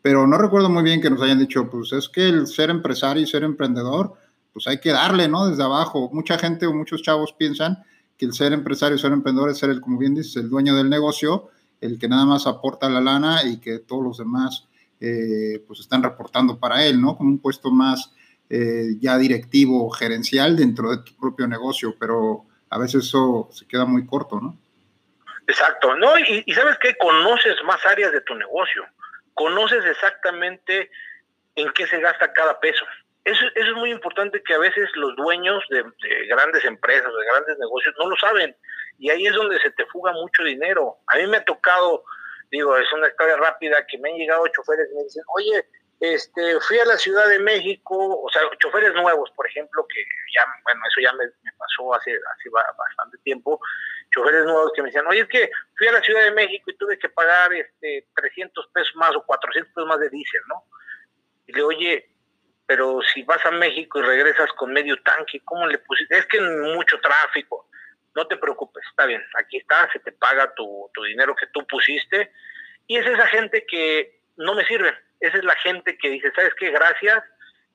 pero 0.02 0.26
no 0.26 0.36
recuerdo 0.36 0.68
muy 0.68 0.82
bien 0.82 1.00
que 1.00 1.08
nos 1.08 1.22
hayan 1.22 1.38
dicho, 1.38 1.70
pues 1.70 1.92
es 1.92 2.08
que 2.08 2.28
el 2.28 2.46
ser 2.46 2.68
empresario 2.68 3.22
y 3.22 3.26
ser 3.26 3.44
emprendedor, 3.44 4.14
pues 4.54 4.68
hay 4.68 4.78
que 4.78 4.92
darle, 4.92 5.28
¿no? 5.28 5.48
Desde 5.48 5.64
abajo. 5.64 6.08
Mucha 6.12 6.38
gente 6.38 6.66
o 6.66 6.72
muchos 6.72 7.02
chavos 7.02 7.34
piensan 7.34 7.84
que 8.16 8.24
el 8.24 8.32
ser 8.32 8.52
empresario 8.52 8.96
ser 8.96 9.12
emprendedor 9.12 9.50
es 9.50 9.58
ser 9.58 9.70
el, 9.70 9.80
como 9.80 9.98
bien 9.98 10.14
dices, 10.14 10.36
el 10.36 10.48
dueño 10.48 10.76
del 10.76 10.88
negocio, 10.88 11.50
el 11.80 11.98
que 11.98 12.08
nada 12.08 12.24
más 12.24 12.46
aporta 12.46 12.88
la 12.88 13.00
lana 13.00 13.42
y 13.44 13.60
que 13.60 13.80
todos 13.80 14.04
los 14.04 14.18
demás, 14.18 14.68
eh, 15.00 15.62
pues 15.66 15.80
están 15.80 16.02
reportando 16.04 16.58
para 16.58 16.86
él, 16.86 17.00
¿no? 17.00 17.16
Como 17.16 17.30
un 17.30 17.40
puesto 17.40 17.72
más 17.72 18.14
eh, 18.48 18.96
ya 19.00 19.18
directivo 19.18 19.90
gerencial 19.90 20.56
dentro 20.56 20.90
de 20.90 20.98
tu 20.98 21.16
propio 21.16 21.48
negocio, 21.48 21.96
pero 21.98 22.46
a 22.70 22.78
veces 22.78 23.06
eso 23.06 23.48
se 23.50 23.66
queda 23.66 23.84
muy 23.84 24.06
corto, 24.06 24.40
¿no? 24.40 24.56
Exacto, 25.48 25.96
¿no? 25.96 26.16
Y, 26.20 26.44
y 26.46 26.52
sabes 26.54 26.78
que 26.78 26.96
conoces 26.96 27.56
más 27.66 27.84
áreas 27.84 28.12
de 28.12 28.20
tu 28.20 28.34
negocio. 28.36 28.84
conoces 29.34 29.84
exactamente 29.84 30.90
en 31.56 31.70
qué 31.72 31.86
se 31.86 32.00
gasta 32.00 32.32
cada 32.32 32.58
peso. 32.60 32.84
Eso, 33.24 33.46
eso 33.54 33.70
es 33.70 33.76
muy 33.76 33.90
importante 33.90 34.42
que 34.42 34.54
a 34.54 34.58
veces 34.58 34.88
los 34.96 35.16
dueños 35.16 35.64
de, 35.70 35.82
grandes 36.28 36.64
empresas, 36.64 37.06
de 37.06 37.26
grandes 37.32 37.58
negocios, 37.58 37.94
no 37.98 38.10
lo 38.10 38.16
saben. 38.16 38.54
Y 38.98 39.10
ahí 39.10 39.26
es 39.26 39.34
donde 39.34 39.58
se 39.60 39.70
te 39.70 39.86
fuga 39.86 40.12
mucho 40.12 40.42
dinero. 40.42 40.98
A 41.06 41.16
mí 41.16 41.26
me 41.26 41.38
ha 41.38 41.44
tocado, 41.44 42.04
digo, 42.50 42.76
es 42.76 42.92
una 42.92 43.08
historia 43.08 43.36
rápida, 43.36 43.86
que 43.86 43.98
me 43.98 44.10
han 44.10 44.16
llegado 44.16 44.46
choferes 44.48 44.88
y 44.92 44.96
me 44.96 45.04
dicen, 45.04 45.24
oye, 45.36 45.66
este, 46.00 46.60
fui 46.60 46.78
a 46.78 46.84
la 46.84 46.98
Ciudad 46.98 47.26
de 47.28 47.38
México, 47.38 48.20
o 48.20 48.28
sea, 48.28 48.42
choferes 48.58 48.92
nuevos, 48.94 49.30
por 49.30 49.46
ejemplo, 49.46 49.86
que 49.88 50.04
ya, 50.36 50.44
bueno, 50.64 50.80
eso 50.86 51.00
ya 51.00 51.12
me, 51.14 51.24
pasó 51.56 51.94
hace, 51.94 52.12
hace 52.12 52.50
bastante 52.50 53.16
tiempo, 53.24 53.58
choferes 54.14 54.44
nuevos 54.44 54.70
que 54.74 54.82
me 54.82 54.88
decían, 54.88 55.06
oye, 55.06 55.20
es 55.20 55.28
que 55.28 55.50
fui 55.78 55.88
a 55.88 55.92
la 55.92 56.02
Ciudad 56.02 56.24
de 56.24 56.32
México 56.32 56.70
y 56.70 56.76
tuve 56.76 56.98
que 56.98 57.08
pagar 57.08 57.54
este 57.54 58.06
300 58.16 58.66
pesos 58.68 58.94
más 58.96 59.16
o 59.16 59.24
400 59.24 59.72
pesos 59.72 59.88
más 59.88 59.98
de 59.98 60.10
diésel, 60.10 60.42
¿no? 60.48 60.64
Y 61.46 61.52
le 61.52 61.62
oye, 61.62 62.13
pero 62.66 63.00
si 63.12 63.22
vas 63.22 63.44
a 63.44 63.50
México 63.50 63.98
y 63.98 64.02
regresas 64.02 64.50
con 64.52 64.72
medio 64.72 64.96
tanque, 65.02 65.40
¿cómo 65.44 65.66
le 65.66 65.78
pusiste? 65.78 66.18
Es 66.18 66.26
que 66.26 66.40
mucho 66.40 66.98
tráfico. 67.00 67.68
No 68.14 68.26
te 68.26 68.36
preocupes, 68.36 68.84
está 68.88 69.06
bien, 69.06 69.22
aquí 69.36 69.56
está, 69.56 69.90
se 69.92 69.98
te 69.98 70.12
paga 70.12 70.54
tu, 70.54 70.88
tu 70.94 71.02
dinero 71.02 71.34
que 71.34 71.48
tú 71.48 71.66
pusiste. 71.66 72.30
Y 72.86 72.96
es 72.96 73.06
esa 73.06 73.26
gente 73.26 73.66
que 73.66 74.20
no 74.36 74.54
me 74.54 74.64
sirve. 74.64 74.96
Esa 75.20 75.38
es 75.38 75.44
la 75.44 75.56
gente 75.56 75.96
que 75.98 76.10
dice, 76.10 76.30
¿sabes 76.34 76.54
qué? 76.54 76.70
Gracias. 76.70 77.24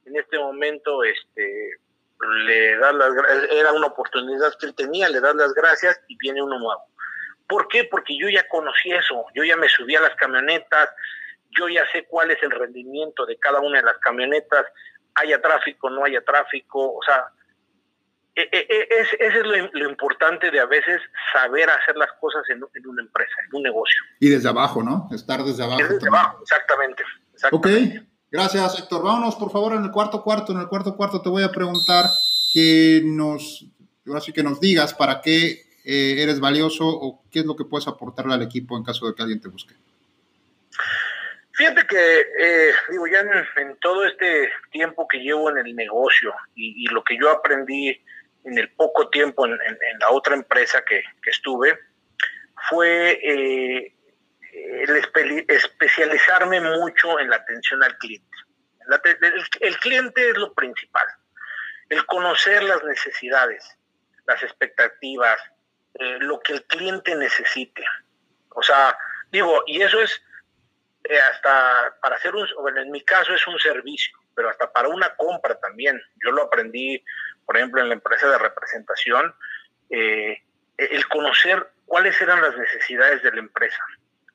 En 0.06 0.16
este 0.16 0.38
momento, 0.38 1.04
este, 1.04 1.78
le 2.46 2.78
das 2.78 2.94
las 2.96 3.14
era 3.52 3.72
una 3.72 3.88
oportunidad 3.88 4.54
que 4.60 4.68
él 4.68 4.76
tenía, 4.76 5.10
le 5.10 5.20
das 5.20 5.36
las 5.36 5.54
gracias 5.54 6.00
y 6.08 6.18
viene 6.18 6.42
uno 6.42 6.60
nuevo. 6.60 6.84
¿Por 7.48 7.68
qué? 7.68 7.86
Porque 7.86 8.18
yo 8.18 8.30
ya 8.30 8.48
conocí 8.48 8.92
eso, 8.92 9.26
yo 9.34 9.44
ya 9.44 9.56
me 9.56 9.70
subí 9.70 9.96
a 9.96 10.02
las 10.02 10.16
camionetas, 10.16 10.90
yo 11.58 11.68
ya 11.70 11.84
sé 11.92 12.06
cuál 12.06 12.32
es 12.32 12.42
el 12.44 12.52
rendimiento 12.52 13.26
de 13.26 13.38
cada 13.38 13.60
una 13.60 13.80
de 13.80 13.86
las 13.86 13.98
camionetas, 13.98 14.66
haya 15.16 15.42
tráfico, 15.42 15.90
no 15.90 16.04
haya 16.04 16.24
tráfico, 16.24 16.96
o 16.96 17.02
sea, 17.04 17.26
e, 18.36 18.44
e, 18.52 18.68
e, 18.70 19.02
es, 19.02 19.08
ese 19.20 19.40
es 19.40 19.46
lo, 19.74 19.90
importante 19.90 20.50
de 20.50 20.60
a 20.60 20.66
veces 20.66 21.02
saber 21.34 21.70
hacer 21.70 21.98
las 21.98 22.10
cosas 22.22 22.44
en, 22.50 22.64
una 22.88 23.02
empresa, 23.02 23.34
en 23.48 23.56
un 23.58 23.64
negocio. 23.64 24.02
Y 24.20 24.30
desde 24.30 24.48
abajo, 24.48 24.82
¿no? 24.82 25.10
Estar 25.12 25.44
desde 25.44 25.64
abajo. 25.64 25.82
Desde 25.82 26.08
abajo, 26.08 26.40
exactamente, 26.42 27.04
exactamente. 27.34 27.98
Ok, 27.98 28.06
gracias 28.32 28.80
Héctor. 28.80 29.04
Vámonos 29.04 29.36
por 29.36 29.52
favor 29.52 29.74
en 29.74 29.84
el 29.84 29.92
cuarto 29.92 30.24
cuarto. 30.24 30.54
En 30.54 30.60
el 30.60 30.68
cuarto 30.68 30.96
cuarto 30.96 31.22
te 31.22 31.30
voy 31.30 31.44
a 31.44 31.52
preguntar 31.52 32.06
que 32.54 33.02
nos, 33.04 33.66
ahora 34.08 34.22
sí 34.22 34.32
que 34.32 34.44
nos 34.44 34.62
digas 34.62 34.94
para 34.94 35.20
qué 35.22 35.66
eh, 35.84 36.22
eres 36.24 36.40
valioso 36.40 36.88
o 36.88 37.24
qué 37.30 37.40
es 37.40 37.46
lo 37.46 37.56
que 37.56 37.66
puedes 37.66 37.88
aportarle 37.88 38.34
al 38.34 38.42
equipo 38.42 38.78
en 38.78 38.84
caso 38.84 39.08
de 39.08 39.16
que 39.16 39.22
alguien 39.22 39.42
te 39.42 39.50
busque. 39.50 39.76
Fíjate 41.60 41.86
que, 41.88 42.22
eh, 42.40 42.74
digo, 42.90 43.06
ya 43.08 43.20
en, 43.58 43.76
todo 43.82 44.06
este 44.06 44.50
tiempo 44.72 45.06
que 45.10 45.18
llevo 45.18 45.50
en 45.50 45.58
el 45.58 45.76
negocio 45.76 46.34
y, 46.56 46.88
lo 46.88 47.04
que 47.04 47.18
yo 47.18 47.30
aprendí 47.30 48.02
en 48.46 48.58
el 48.58 48.72
poco 48.72 49.10
tiempo 49.10 49.46
en, 49.46 49.58
la 50.00 50.10
otra 50.10 50.36
empresa 50.36 50.82
que, 50.86 51.04
estuve, 51.26 51.78
fue 52.70 53.20
eh, 53.22 53.94
el 54.54 55.04
especializarme 55.50 56.62
mucho 56.62 57.20
en 57.20 57.30
la 57.30 57.36
atención 57.36 57.84
al 57.84 57.98
cliente. 57.98 58.38
el, 59.60 59.78
cliente 59.80 60.30
es 60.30 60.38
lo 60.38 60.54
principal. 60.54 61.08
El 61.90 62.06
conocer 62.06 62.64
las 62.64 62.82
necesidades, 62.86 63.78
las 64.26 64.42
expectativas, 64.44 65.38
eh, 65.96 66.20
lo 66.22 66.40
que 66.40 66.54
el 66.54 66.64
cliente 66.68 67.14
necesite. 67.18 67.84
O 68.52 68.64
sea, 68.64 68.98
digo, 69.30 69.62
y 69.68 69.82
eso 69.82 70.00
es 70.00 70.24
eh, 71.04 71.20
hasta 71.20 71.96
para 72.02 72.16
hacer 72.16 72.36
un, 72.36 72.48
bueno, 72.62 72.82
en 72.82 72.92
mi 72.92 73.02
caso 73.02 73.34
es 73.34 73.46
un 73.48 73.58
servicio, 73.60 74.18
pero 74.36 74.50
hasta 74.50 74.72
para 74.72 74.90
una 74.90 75.16
compra 75.16 75.56
también. 75.60 76.02
Yo 76.24 76.32
lo 76.32 76.44
aprendí, 76.44 77.04
por 77.46 77.58
ejemplo, 77.58 77.82
en 77.82 77.90
la 77.90 77.96
empresa 77.96 78.30
de 78.30 78.38
representación, 78.38 79.34
eh, 79.90 80.42
el 80.78 81.08
conocer 81.08 81.68
cuáles 81.86 82.22
eran 82.22 82.42
las 82.42 82.56
necesidades 82.58 83.24
de 83.24 83.32
la 83.32 83.40
empresa. 83.40 83.84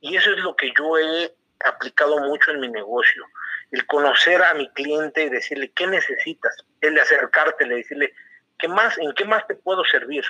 Y 0.00 0.16
eso 0.16 0.30
es 0.32 0.38
lo 0.38 0.56
que 0.56 0.72
yo 0.76 0.98
he 0.98 1.34
aplicado 1.64 2.18
mucho 2.20 2.50
en 2.50 2.60
mi 2.60 2.68
negocio. 2.68 3.24
El 3.70 3.86
conocer 3.86 4.42
a 4.42 4.54
mi 4.54 4.68
cliente 4.70 5.24
y 5.24 5.30
decirle 5.30 5.72
qué 5.72 5.86
necesitas, 5.86 6.56
el 6.80 6.98
acercarte, 6.98 7.66
le 7.66 7.76
decirle 7.76 8.14
qué 8.58 8.68
más, 8.68 8.98
en 8.98 9.12
qué 9.14 9.24
más 9.24 9.46
te 9.46 9.54
puedo 9.54 9.84
servir. 9.84 10.24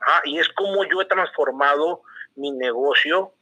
Ah, 0.00 0.22
y 0.24 0.38
es 0.38 0.48
como 0.50 0.84
yo 0.84 1.02
he 1.02 1.06
transformado 1.06 2.02
mi 2.36 2.52
negocio 2.52 3.34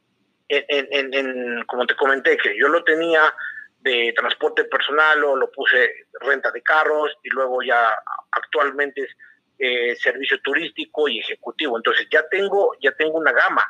en, 0.49 1.63
como 1.65 1.85
te 1.85 1.95
comenté, 1.95 2.37
que 2.37 2.57
yo 2.57 2.67
lo 2.67 2.83
tenía 2.83 3.33
de 3.79 4.13
transporte 4.15 4.65
personal 4.65 5.23
o 5.23 5.35
lo 5.35 5.51
puse 5.51 6.07
renta 6.21 6.51
de 6.51 6.61
carros 6.61 7.15
y 7.23 7.29
luego 7.29 7.61
ya 7.61 7.89
actualmente 8.31 9.03
es 9.03 9.15
eh, 9.59 9.95
servicio 9.95 10.39
turístico 10.41 11.07
y 11.07 11.19
ejecutivo. 11.19 11.77
Entonces 11.77 12.07
ya 12.11 12.27
tengo, 12.29 12.75
ya 12.81 12.91
tengo 12.93 13.17
una 13.17 13.31
gama. 13.31 13.65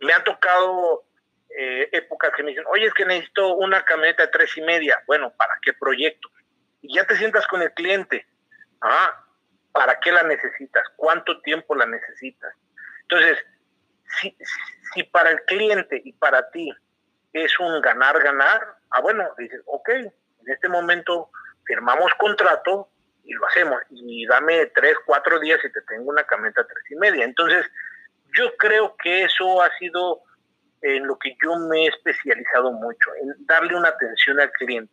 Me 0.00 0.12
han 0.12 0.24
tocado 0.24 1.04
eh, 1.56 1.88
épocas 1.92 2.32
que 2.36 2.42
me 2.42 2.50
dicen, 2.50 2.64
oye, 2.68 2.86
es 2.86 2.94
que 2.94 3.04
necesito 3.04 3.54
una 3.54 3.84
camioneta 3.84 4.24
de 4.24 4.32
tres 4.32 4.56
y 4.56 4.62
media. 4.62 5.02
Bueno, 5.06 5.32
¿para 5.36 5.58
qué 5.62 5.72
proyecto? 5.72 6.28
Y 6.82 6.94
ya 6.94 7.06
te 7.06 7.16
sientas 7.16 7.46
con 7.46 7.62
el 7.62 7.72
cliente. 7.72 8.26
Ah, 8.80 9.24
¿para 9.72 9.98
qué 10.00 10.12
la 10.12 10.22
necesitas? 10.22 10.84
¿Cuánto 10.96 11.40
tiempo 11.42 11.74
la 11.74 11.86
necesitas? 11.86 12.52
Entonces, 13.02 13.38
si, 14.20 14.36
si 14.92 15.02
para 15.04 15.30
el 15.30 15.42
cliente 15.42 16.00
y 16.04 16.12
para 16.12 16.50
ti 16.50 16.72
es 17.32 17.58
un 17.58 17.80
ganar-ganar, 17.80 18.76
ah, 18.90 19.00
bueno, 19.00 19.28
dices, 19.38 19.60
ok, 19.66 19.88
en 19.88 20.12
este 20.46 20.68
momento 20.68 21.30
firmamos 21.64 22.12
contrato 22.18 22.88
y 23.24 23.32
lo 23.32 23.46
hacemos, 23.46 23.80
y 23.90 24.26
dame 24.26 24.66
tres, 24.66 24.94
cuatro 25.06 25.40
días 25.40 25.58
y 25.64 25.72
te 25.72 25.80
tengo 25.82 26.10
una 26.10 26.24
camioneta 26.24 26.66
tres 26.66 26.84
y 26.90 26.96
media. 26.96 27.24
Entonces, 27.24 27.66
yo 28.36 28.54
creo 28.56 28.94
que 29.02 29.24
eso 29.24 29.62
ha 29.62 29.70
sido 29.78 30.20
en 30.82 31.06
lo 31.06 31.18
que 31.18 31.34
yo 31.42 31.56
me 31.56 31.84
he 31.84 31.88
especializado 31.88 32.70
mucho, 32.72 33.14
en 33.22 33.46
darle 33.46 33.74
una 33.74 33.88
atención 33.88 34.38
al 34.38 34.50
cliente, 34.52 34.92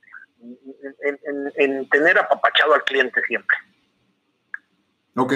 en, 1.02 1.52
en 1.56 1.89
tener 1.89 2.17
apapachado 2.17 2.74
al 2.74 2.84
cliente 2.86 3.21
siempre. 3.24 3.58
Ok, 5.17 5.34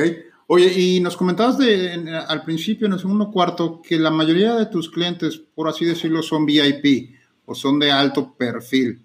Oye, 0.47 0.71
y 0.75 0.99
nos 0.99 1.17
comentabas 1.17 1.57
de, 1.57 2.23
al 2.27 2.43
principio, 2.43 2.85
en 2.85 2.93
el 2.93 2.99
segundo 2.99 3.31
cuarto, 3.31 3.81
que 3.81 3.97
la 3.97 4.11
mayoría 4.11 4.53
de 4.53 4.67
tus 4.67 4.91
clientes, 4.91 5.37
por 5.37 5.67
así 5.67 5.85
decirlo, 5.85 6.21
son 6.21 6.45
VIP 6.45 7.15
o 7.45 7.55
son 7.55 7.79
de 7.79 7.91
alto 7.91 8.35
perfil. 8.37 9.01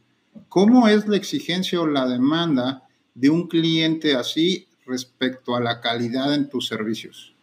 ¿Cómo 0.48 0.86
es 0.86 1.08
la 1.08 1.16
exigencia 1.16 1.80
o 1.80 1.86
la 1.86 2.06
demanda 2.06 2.82
de 3.14 3.30
un 3.30 3.48
cliente 3.48 4.14
así 4.14 4.68
respecto 4.86 5.56
a 5.56 5.60
la 5.60 5.80
calidad 5.80 6.34
en 6.34 6.50
tus 6.50 6.68
servicios? 6.68 7.34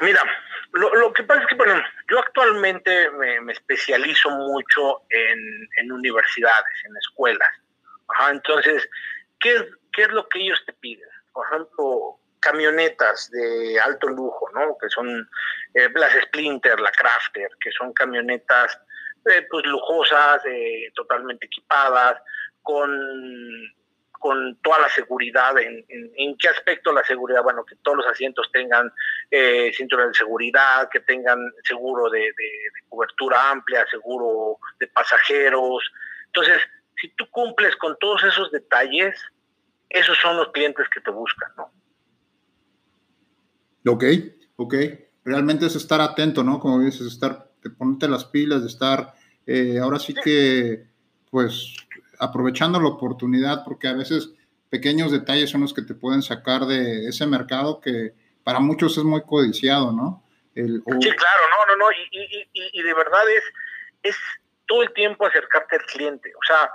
Mira, 0.00 0.22
lo, 0.72 1.12
que 1.12 1.24
pasa 1.24 1.42
es 1.42 1.46
que, 1.48 1.56
bueno, 1.56 1.74
yo 2.10 2.20
actualmente 2.20 3.10
me, 3.42 3.52
especializo 3.52 4.30
mucho 4.30 5.02
en, 5.10 5.92
universidades, 5.92 6.84
en 6.84 6.96
escuelas. 6.96 7.48
entonces, 8.30 8.88
¿qué, 9.40 9.68
¿qué 9.92 10.02
es 10.04 10.10
lo 10.10 10.26
que 10.28 10.40
ellos 10.40 10.62
te 10.64 10.72
piden? 10.72 11.08
Por 11.32 11.46
ejemplo, 11.46 12.18
camionetas 12.40 13.30
de 13.30 13.80
alto 13.80 14.08
lujo, 14.08 14.48
¿no? 14.54 14.76
Que 14.80 14.88
son 14.88 15.28
eh, 15.74 15.88
las 15.94 16.12
Splinter, 16.24 16.80
la 16.80 16.90
Crafter, 16.92 17.50
que 17.60 17.70
son 17.72 17.92
camionetas 17.92 18.78
eh, 19.26 19.46
pues 19.50 19.66
lujosas, 19.66 20.44
eh, 20.46 20.90
totalmente 20.94 21.46
equipadas, 21.46 22.20
con, 22.62 22.90
con 24.12 24.56
toda 24.62 24.80
la 24.80 24.88
seguridad. 24.88 25.58
En, 25.58 25.84
en, 25.88 26.36
qué 26.38 26.48
aspecto 26.48 26.92
la 26.92 27.04
seguridad? 27.04 27.42
Bueno, 27.42 27.64
que 27.64 27.76
todos 27.82 27.98
los 27.98 28.06
asientos 28.06 28.48
tengan 28.52 28.90
eh, 29.30 29.72
cinturón 29.74 30.12
de 30.12 30.18
seguridad, 30.18 30.88
que 30.90 31.00
tengan 31.00 31.38
seguro 31.64 32.08
de, 32.10 32.20
de 32.20 32.50
cobertura 32.88 33.50
amplia, 33.50 33.84
seguro 33.90 34.58
de 34.78 34.86
pasajeros. 34.88 35.82
Entonces, 36.26 36.60
si 37.00 37.08
tú 37.10 37.28
cumples 37.30 37.76
con 37.76 37.96
todos 37.98 38.24
esos 38.24 38.50
detalles, 38.50 39.20
esos 39.90 40.18
son 40.18 40.36
los 40.36 40.52
clientes 40.52 40.86
que 40.92 41.00
te 41.00 41.10
buscan, 41.10 41.50
¿no? 41.56 41.70
Ok, 43.86 44.04
ok. 44.56 44.74
Realmente 45.24 45.66
es 45.66 45.76
estar 45.76 46.00
atento, 46.00 46.42
¿no? 46.42 46.60
Como 46.60 46.80
dices, 46.80 47.06
estar, 47.06 47.50
de 47.62 47.70
ponerte 47.70 48.08
las 48.08 48.24
pilas, 48.24 48.62
de 48.62 48.68
estar, 48.68 49.14
eh, 49.46 49.78
ahora 49.78 49.98
sí 49.98 50.14
que, 50.14 50.86
pues, 51.30 51.74
aprovechando 52.18 52.80
la 52.80 52.88
oportunidad, 52.88 53.64
porque 53.64 53.88
a 53.88 53.94
veces 53.94 54.30
pequeños 54.70 55.12
detalles 55.12 55.50
son 55.50 55.62
los 55.62 55.72
que 55.72 55.82
te 55.82 55.94
pueden 55.94 56.22
sacar 56.22 56.66
de 56.66 57.08
ese 57.08 57.26
mercado 57.26 57.80
que 57.80 58.12
para 58.44 58.60
muchos 58.60 58.96
es 58.98 59.04
muy 59.04 59.22
codiciado, 59.22 59.92
¿no? 59.92 60.24
Sí, 60.54 60.62
claro, 60.64 61.42
no, 61.50 61.66
no, 61.66 61.76
no, 61.76 61.86
y, 62.10 62.82
de 62.82 62.94
verdad 62.94 63.30
es, 63.30 63.44
es 64.02 64.16
todo 64.66 64.82
el 64.82 64.92
tiempo 64.92 65.24
acercarte 65.24 65.76
al 65.76 65.82
cliente, 65.82 66.32
o 66.34 66.44
sea, 66.44 66.70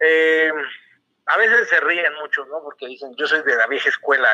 eh, 0.00 0.50
a 1.26 1.36
veces 1.38 1.68
se 1.68 1.80
ríen 1.80 2.14
mucho, 2.14 2.44
¿no? 2.46 2.62
Porque 2.62 2.86
dicen, 2.86 3.14
yo 3.16 3.26
soy 3.26 3.42
de 3.42 3.56
la 3.56 3.66
vieja 3.66 3.88
escuela, 3.88 4.28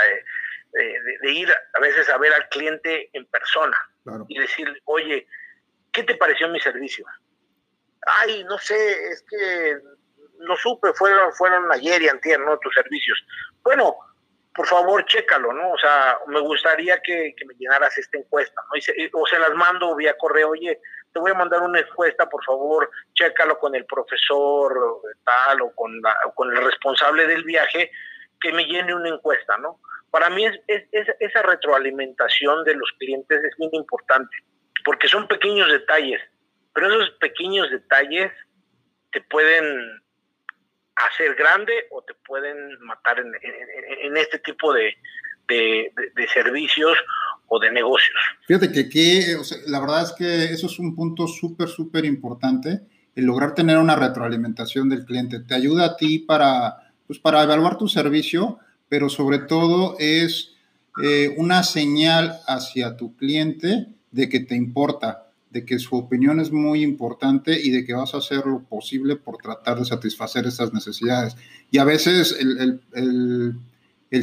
de, 0.72 1.33
ir 1.33 1.53
a 1.74 1.81
veces 1.81 2.09
a 2.09 2.18
ver 2.18 2.33
al 2.33 2.48
cliente 2.48 3.11
en 3.12 3.26
persona 3.26 3.76
y 4.29 4.38
decir, 4.38 4.81
oye, 4.85 5.26
¿qué 5.92 6.03
te 6.03 6.14
pareció 6.16 6.48
mi 6.48 6.61
servicio? 6.61 7.07
ay, 8.07 8.44
no 8.44 8.59
sé, 8.59 9.09
es 9.09 9.22
que 9.29 9.79
no 10.38 10.57
supe, 10.57 10.92
fueron, 10.94 11.33
fueron 11.33 11.70
ayer 11.72 12.03
y 12.03 12.09
antier, 12.09 12.40
¿no? 12.40 12.59
Tus 12.59 12.74
servicios. 12.74 13.18
Bueno, 13.62 13.96
por 14.55 14.66
favor, 14.66 15.05
chécalo, 15.05 15.53
¿no? 15.53 15.72
O 15.72 15.79
sea, 15.79 16.18
me 16.26 16.40
gustaría 16.40 17.00
que, 17.03 17.35
me 17.46 17.55
llenaras 17.59 17.96
esta 17.98 18.18
encuesta, 18.18 18.61
¿no? 18.62 19.20
o 19.20 19.26
se 19.26 19.38
las 19.38 19.55
mando 19.55 19.94
vía 19.96 20.16
correo, 20.16 20.50
oye, 20.50 20.81
te 21.12 21.20
voy 21.20 21.31
a 21.31 21.35
mandar 21.35 21.62
una 21.62 21.81
encuesta, 21.81 22.29
por 22.29 22.44
favor, 22.44 22.90
chécalo 23.14 23.59
con 23.59 23.75
el 23.75 23.85
profesor 23.87 24.75
tal 25.25 25.62
o 25.62 25.75
con, 25.75 26.01
con 26.35 26.57
el 26.57 26.64
responsable 26.64 27.27
del 27.27 27.44
viaje, 27.44 27.90
que 28.40 28.53
me 28.53 28.64
llene 28.64 28.94
una 28.94 29.11
encuesta, 29.11 29.57
¿no? 29.59 29.81
Para 30.11 30.29
mí 30.31 30.44
es, 30.44 30.61
esa 30.66 31.42
retroalimentación 31.42 32.64
de 32.64 32.75
los 32.75 32.90
clientes 32.99 33.44
es 33.44 33.59
muy 33.59 33.70
importante, 33.73 34.37
porque 34.85 35.09
son 35.09 35.29
pequeños 35.29 35.70
detalles, 35.70 36.20
pero 36.75 36.88
esos 36.88 37.11
pequeños 37.18 37.70
detalles 37.70 38.33
te 39.12 39.20
pueden 39.23 40.03
hacer 40.96 41.35
grande 41.35 41.87
o 41.90 42.03
te 42.03 42.14
pueden 42.27 42.79
matar 42.81 43.18
en, 43.20 44.16
este 44.16 44.38
tipo 44.40 44.73
de, 44.73 44.96
servicios 46.33 46.96
o 47.52 47.58
de 47.58 47.70
negocios. 47.72 48.16
Fíjate 48.46 48.88
que, 48.88 49.36
la 49.66 49.80
verdad 49.80 50.04
es 50.04 50.12
que 50.12 50.44
eso 50.44 50.66
es 50.66 50.78
un 50.78 50.94
punto 50.94 51.26
súper, 51.26 51.68
súper 51.68 52.04
importante, 52.04 52.80
el 53.16 53.24
lograr 53.24 53.54
tener 53.54 53.76
una 53.76 53.96
retroalimentación 53.96 54.88
del 54.88 55.04
cliente. 55.04 55.40
Te 55.40 55.54
ayuda 55.54 55.84
a 55.84 55.96
ti 55.96 56.20
para, 56.20 56.92
pues, 57.06 57.18
para 57.18 57.42
evaluar 57.42 57.76
tu 57.76 57.88
servicio, 57.88 58.58
pero 58.88 59.08
sobre 59.08 59.40
todo 59.40 59.96
es 59.98 60.52
eh, 61.02 61.34
una 61.36 61.64
señal 61.64 62.38
hacia 62.46 62.96
tu 62.96 63.16
cliente 63.16 63.88
de 64.12 64.28
que 64.28 64.40
te 64.40 64.54
importa 64.54 65.30
de 65.50 65.64
que 65.64 65.78
su 65.78 65.96
opinión 65.96 66.40
es 66.40 66.52
muy 66.52 66.82
importante 66.82 67.60
y 67.60 67.70
de 67.70 67.84
que 67.84 67.92
vas 67.92 68.14
a 68.14 68.18
hacer 68.18 68.46
lo 68.46 68.62
posible 68.62 69.16
por 69.16 69.38
tratar 69.38 69.78
de 69.78 69.84
satisfacer 69.84 70.46
esas 70.46 70.72
necesidades. 70.72 71.36
Y 71.70 71.78
a 71.78 71.84
veces 71.84 72.36
el, 72.38 73.58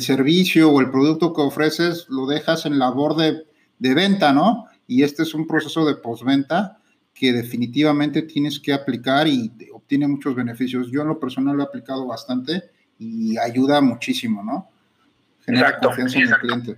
servicio 0.01 0.69
o 0.69 0.81
el 0.81 0.91
producto 0.91 1.33
que 1.33 1.41
ofreces 1.41 2.07
lo 2.09 2.25
dejas 2.25 2.65
en 2.65 2.77
labor 2.77 3.15
de, 3.15 3.45
de 3.79 3.93
venta, 3.93 4.33
¿no? 4.33 4.65
Y 4.87 5.03
este 5.03 5.23
es 5.23 5.33
un 5.33 5.47
proceso 5.47 5.85
de 5.85 5.95
postventa 5.95 6.77
que 7.13 7.33
definitivamente 7.33 8.21
tienes 8.21 8.59
que 8.59 8.73
aplicar 8.73 9.27
y 9.27 9.51
obtiene 9.73 10.07
muchos 10.07 10.35
beneficios. 10.35 10.91
Yo 10.91 11.01
en 11.01 11.07
lo 11.07 11.19
personal 11.19 11.55
lo 11.55 11.63
he 11.63 11.65
aplicado 11.65 12.05
bastante 12.05 12.69
y 12.99 13.37
ayuda 13.37 13.81
muchísimo, 13.81 14.43
¿no? 14.43 14.69
Genera 15.45 15.79
confianza 15.79 16.19
en 16.19 16.27
el 16.27 16.37
cliente. 16.37 16.77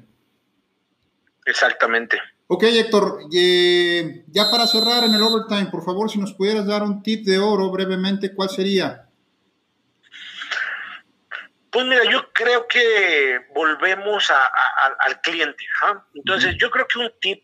Exactamente. 1.45 2.17
Ok, 2.47 2.63
Héctor, 2.63 3.21
eh, 3.33 4.23
ya 4.27 4.49
para 4.49 4.65
cerrar 4.65 5.03
en 5.03 5.13
el 5.13 5.21
overtime, 5.21 5.67
por 5.67 5.83
favor, 5.83 6.09
si 6.09 6.19
nos 6.19 6.33
pudieras 6.33 6.65
dar 6.65 6.83
un 6.83 7.03
tip 7.03 7.25
de 7.25 7.37
oro 7.37 7.69
brevemente, 7.69 8.33
¿cuál 8.33 8.49
sería? 8.49 9.08
Pues 11.71 11.85
mira, 11.85 12.03
yo 12.05 12.31
creo 12.33 12.67
que 12.67 13.45
volvemos 13.53 14.31
al 14.31 15.21
cliente. 15.21 15.63
Entonces, 16.15 16.55
yo 16.57 16.71
creo 16.71 16.87
que 16.87 16.99
un 16.99 17.11
tip 17.19 17.43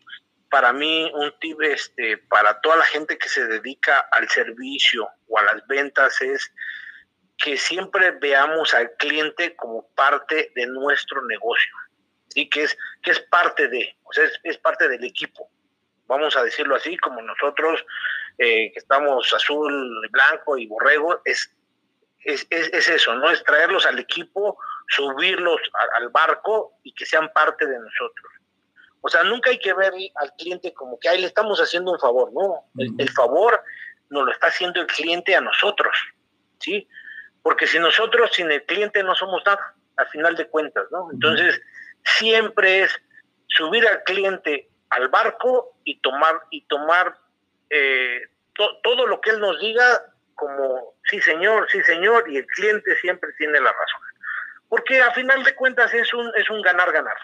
para 0.50 0.72
mí, 0.72 1.10
un 1.14 1.32
tip 1.40 1.60
este, 1.62 2.18
para 2.18 2.60
toda 2.60 2.76
la 2.76 2.86
gente 2.86 3.18
que 3.18 3.28
se 3.28 3.46
dedica 3.46 4.08
al 4.12 4.28
servicio 4.28 5.08
o 5.28 5.38
a 5.38 5.42
las 5.42 5.66
ventas 5.66 6.20
es 6.22 6.52
que 7.36 7.56
siempre 7.56 8.12
veamos 8.12 8.72
al 8.74 8.90
cliente 8.96 9.54
como 9.56 9.88
parte 9.94 10.52
de 10.54 10.66
nuestro 10.66 11.22
negocio 11.26 11.72
y 12.34 12.48
que 12.48 12.64
es, 12.64 12.78
que 13.02 13.10
es 13.10 13.20
parte 13.20 13.68
de, 13.68 13.96
o 14.04 14.12
sea, 14.12 14.24
es, 14.42 14.58
parte 14.58 14.88
del 14.88 15.04
equipo, 15.04 15.50
vamos 16.06 16.36
a 16.36 16.42
decirlo 16.42 16.76
así, 16.76 16.96
como 16.96 17.20
nosotros 17.22 17.84
eh, 18.38 18.72
que 18.72 18.78
estamos 18.78 19.32
azul, 19.32 20.08
blanco 20.10 20.56
y 20.56 20.66
borrego, 20.66 21.20
es, 21.24 21.50
es, 22.26 22.46
eso, 22.50 23.14
¿no? 23.14 23.30
Es 23.30 23.42
traerlos 23.44 23.86
al 23.86 23.98
equipo, 23.98 24.58
subirlos 24.88 25.60
al 25.94 26.08
barco 26.08 26.78
y 26.82 26.92
que 26.92 27.06
sean 27.06 27.32
parte 27.32 27.66
de 27.66 27.78
nosotros. 27.78 28.32
O 29.00 29.08
sea, 29.08 29.22
nunca 29.22 29.50
hay 29.50 29.58
que 29.58 29.72
ver 29.72 29.92
al 30.16 30.32
cliente 30.36 30.74
como 30.74 30.98
que 30.98 31.08
ahí 31.08 31.20
le 31.20 31.28
estamos 31.28 31.60
haciendo 31.60 31.92
un 31.92 32.00
favor, 32.00 32.32
¿no? 32.32 32.64
El, 32.76 32.92
el 32.98 33.08
favor 33.10 33.62
nos 34.10 34.26
lo 34.26 34.32
está 34.32 34.48
haciendo 34.48 34.80
el 34.80 34.86
cliente 34.86 35.36
a 35.36 35.40
nosotros, 35.40 35.96
¿sí? 36.58 36.88
Porque 37.42 37.66
si 37.66 37.78
nosotros 37.78 38.30
sin 38.32 38.50
el 38.50 38.64
cliente 38.64 39.02
no 39.02 39.14
somos 39.14 39.42
nada, 39.46 39.74
al 39.96 40.08
final 40.08 40.34
de 40.34 40.48
cuentas, 40.48 40.86
¿no? 40.90 41.08
Entonces, 41.12 41.60
siempre 42.04 42.82
es 42.82 43.00
subir 43.46 43.86
al 43.86 44.02
cliente 44.02 44.68
al 44.90 45.08
barco 45.08 45.76
y 45.84 46.00
tomar, 46.00 46.42
y 46.50 46.66
tomar 46.66 47.18
eh, 47.70 48.22
todo 48.54 49.06
lo 49.06 49.20
que 49.20 49.30
él 49.30 49.40
nos 49.40 49.60
diga 49.60 50.02
como 50.36 50.94
sí 51.10 51.20
señor, 51.20 51.66
sí 51.70 51.82
señor, 51.82 52.24
y 52.30 52.36
el 52.36 52.46
cliente 52.46 52.94
siempre 53.00 53.30
tiene 53.36 53.58
la 53.60 53.72
razón. 53.72 54.00
Porque 54.68 55.00
a 55.00 55.12
final 55.12 55.42
de 55.42 55.54
cuentas 55.54 55.92
es 55.94 56.12
un, 56.14 56.30
es 56.36 56.48
un 56.50 56.62
ganar-ganar. 56.62 57.16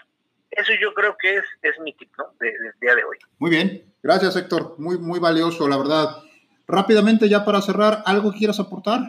Eso 0.51 0.73
yo 0.79 0.93
creo 0.93 1.15
que 1.17 1.37
es, 1.37 1.45
es 1.61 1.79
mi 1.79 1.93
tip 1.93 2.11
¿no? 2.17 2.33
del 2.39 2.73
día 2.79 2.95
de 2.95 3.03
hoy. 3.03 3.17
Muy 3.39 3.49
bien, 3.49 3.93
gracias 4.03 4.35
Héctor, 4.35 4.75
muy, 4.77 4.97
muy 4.97 5.19
valioso, 5.19 5.67
la 5.67 5.77
verdad. 5.77 6.09
Rápidamente, 6.67 7.27
ya 7.27 7.43
para 7.43 7.61
cerrar, 7.61 8.03
¿algo 8.05 8.31
quieras 8.31 8.59
aportar? 8.59 8.99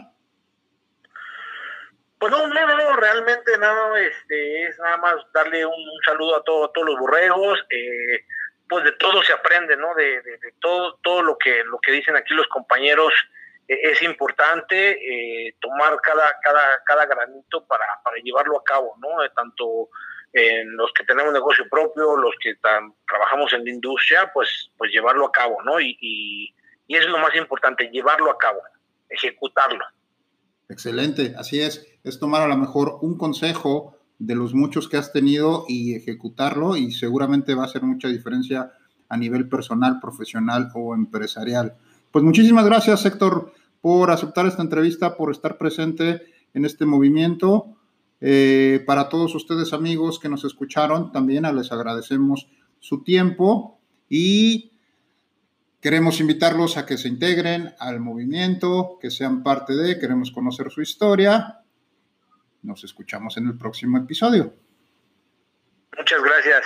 Pues 2.17 2.31
no, 2.31 2.47
no, 2.47 2.77
no, 2.77 2.95
realmente 2.97 3.57
no, 3.59 3.95
este, 3.97 4.67
es 4.67 4.79
nada 4.79 4.97
más 4.97 5.15
darle 5.33 5.65
un, 5.65 5.73
saludo 6.05 6.37
a, 6.37 6.43
todo, 6.43 6.69
todos 6.71 6.87
los 6.87 6.99
borregos, 6.99 7.59
eh, 7.69 8.25
pues 8.67 8.83
de 8.83 8.93
todo 8.93 9.21
se 9.21 9.33
aprende, 9.33 9.77
¿no? 9.77 9.93
De, 9.93 10.21
todo, 10.59 10.97
todo 11.03 11.21
lo 11.21 11.37
que, 11.37 11.63
lo 11.65 11.77
que 11.79 11.91
dicen 11.91 12.15
aquí 12.15 12.33
los 12.33 12.47
compañeros 12.47 13.13
es 13.67 14.01
importante, 14.03 14.91
eh, 14.91 15.55
tomar 15.59 15.99
cada, 16.01 16.35
cada, 16.41 16.61
cada 16.85 17.05
granito 17.05 17.65
para, 17.65 17.85
para 18.03 18.17
llevarlo 18.17 18.59
a 18.59 18.63
cabo, 18.63 18.95
¿no? 18.99 19.09
tanto 19.35 19.89
en 20.33 20.75
los 20.75 20.91
que 20.93 21.05
tenemos 21.05 21.31
negocio 21.33 21.65
propio, 21.69 22.17
los 22.17 22.35
que 22.41 22.55
trabajamos 23.07 23.53
en 23.53 23.63
la 23.63 23.69
industria, 23.69 24.31
pues, 24.33 24.69
pues 24.77 24.91
llevarlo 24.91 25.27
a 25.27 25.31
cabo, 25.31 25.63
¿no? 25.63 25.79
Y, 25.79 25.97
y, 26.01 26.53
y 26.87 26.95
eso 26.95 27.05
es 27.05 27.11
lo 27.11 27.19
más 27.19 27.33
importante, 27.35 27.89
llevarlo 27.89 28.29
a 28.29 28.37
cabo, 28.37 28.61
ejecutarlo. 29.09 29.85
Excelente, 30.67 31.33
así 31.37 31.61
es 31.61 31.87
es 32.05 32.19
tomar 32.19 32.43
a 32.43 32.47
lo 32.47 32.55
mejor 32.55 32.99
un 33.01 33.17
consejo 33.17 33.97
de 34.19 34.35
los 34.35 34.53
muchos 34.53 34.87
que 34.87 34.95
has 34.95 35.11
tenido 35.11 35.65
y 35.67 35.95
ejecutarlo 35.95 36.77
y 36.77 36.91
seguramente 36.91 37.55
va 37.55 37.63
a 37.63 37.65
hacer 37.65 37.81
mucha 37.81 38.07
diferencia 38.07 38.71
a 39.09 39.17
nivel 39.17 39.49
personal, 39.49 39.99
profesional 39.99 40.69
o 40.75 40.93
empresarial. 40.93 41.75
Pues 42.15 42.23
muchísimas 42.23 42.63
gracias, 42.63 43.05
Héctor, 43.05 43.51
por 43.81 44.09
aceptar 44.09 44.45
esta 44.45 44.61
entrevista, 44.61 45.17
por 45.17 45.33
estar 45.33 45.57
presente 45.57 46.21
en 46.53 46.63
este 46.63 46.85
movimiento. 46.85 47.75
Eh, 48.21 48.81
para 48.87 49.09
todos 49.09 49.35
ustedes 49.35 49.73
amigos 49.73 50.17
que 50.17 50.29
nos 50.29 50.45
escucharon, 50.45 51.11
también 51.11 51.43
les 51.53 51.73
agradecemos 51.73 52.47
su 52.79 53.03
tiempo 53.03 53.81
y 54.07 54.71
queremos 55.81 56.21
invitarlos 56.21 56.77
a 56.77 56.85
que 56.85 56.97
se 56.97 57.09
integren 57.09 57.75
al 57.79 57.99
movimiento, 57.99 58.97
que 59.01 59.11
sean 59.11 59.43
parte 59.43 59.73
de, 59.75 59.99
queremos 59.99 60.31
conocer 60.31 60.71
su 60.71 60.81
historia 60.81 61.63
nos 62.61 62.81
escuchamos 62.85 63.35
en 63.35 63.47
el 63.47 63.57
próximo 63.57 63.97
episodio. 63.97 64.53
Muchas 65.97 66.21
gracias. 66.23 66.65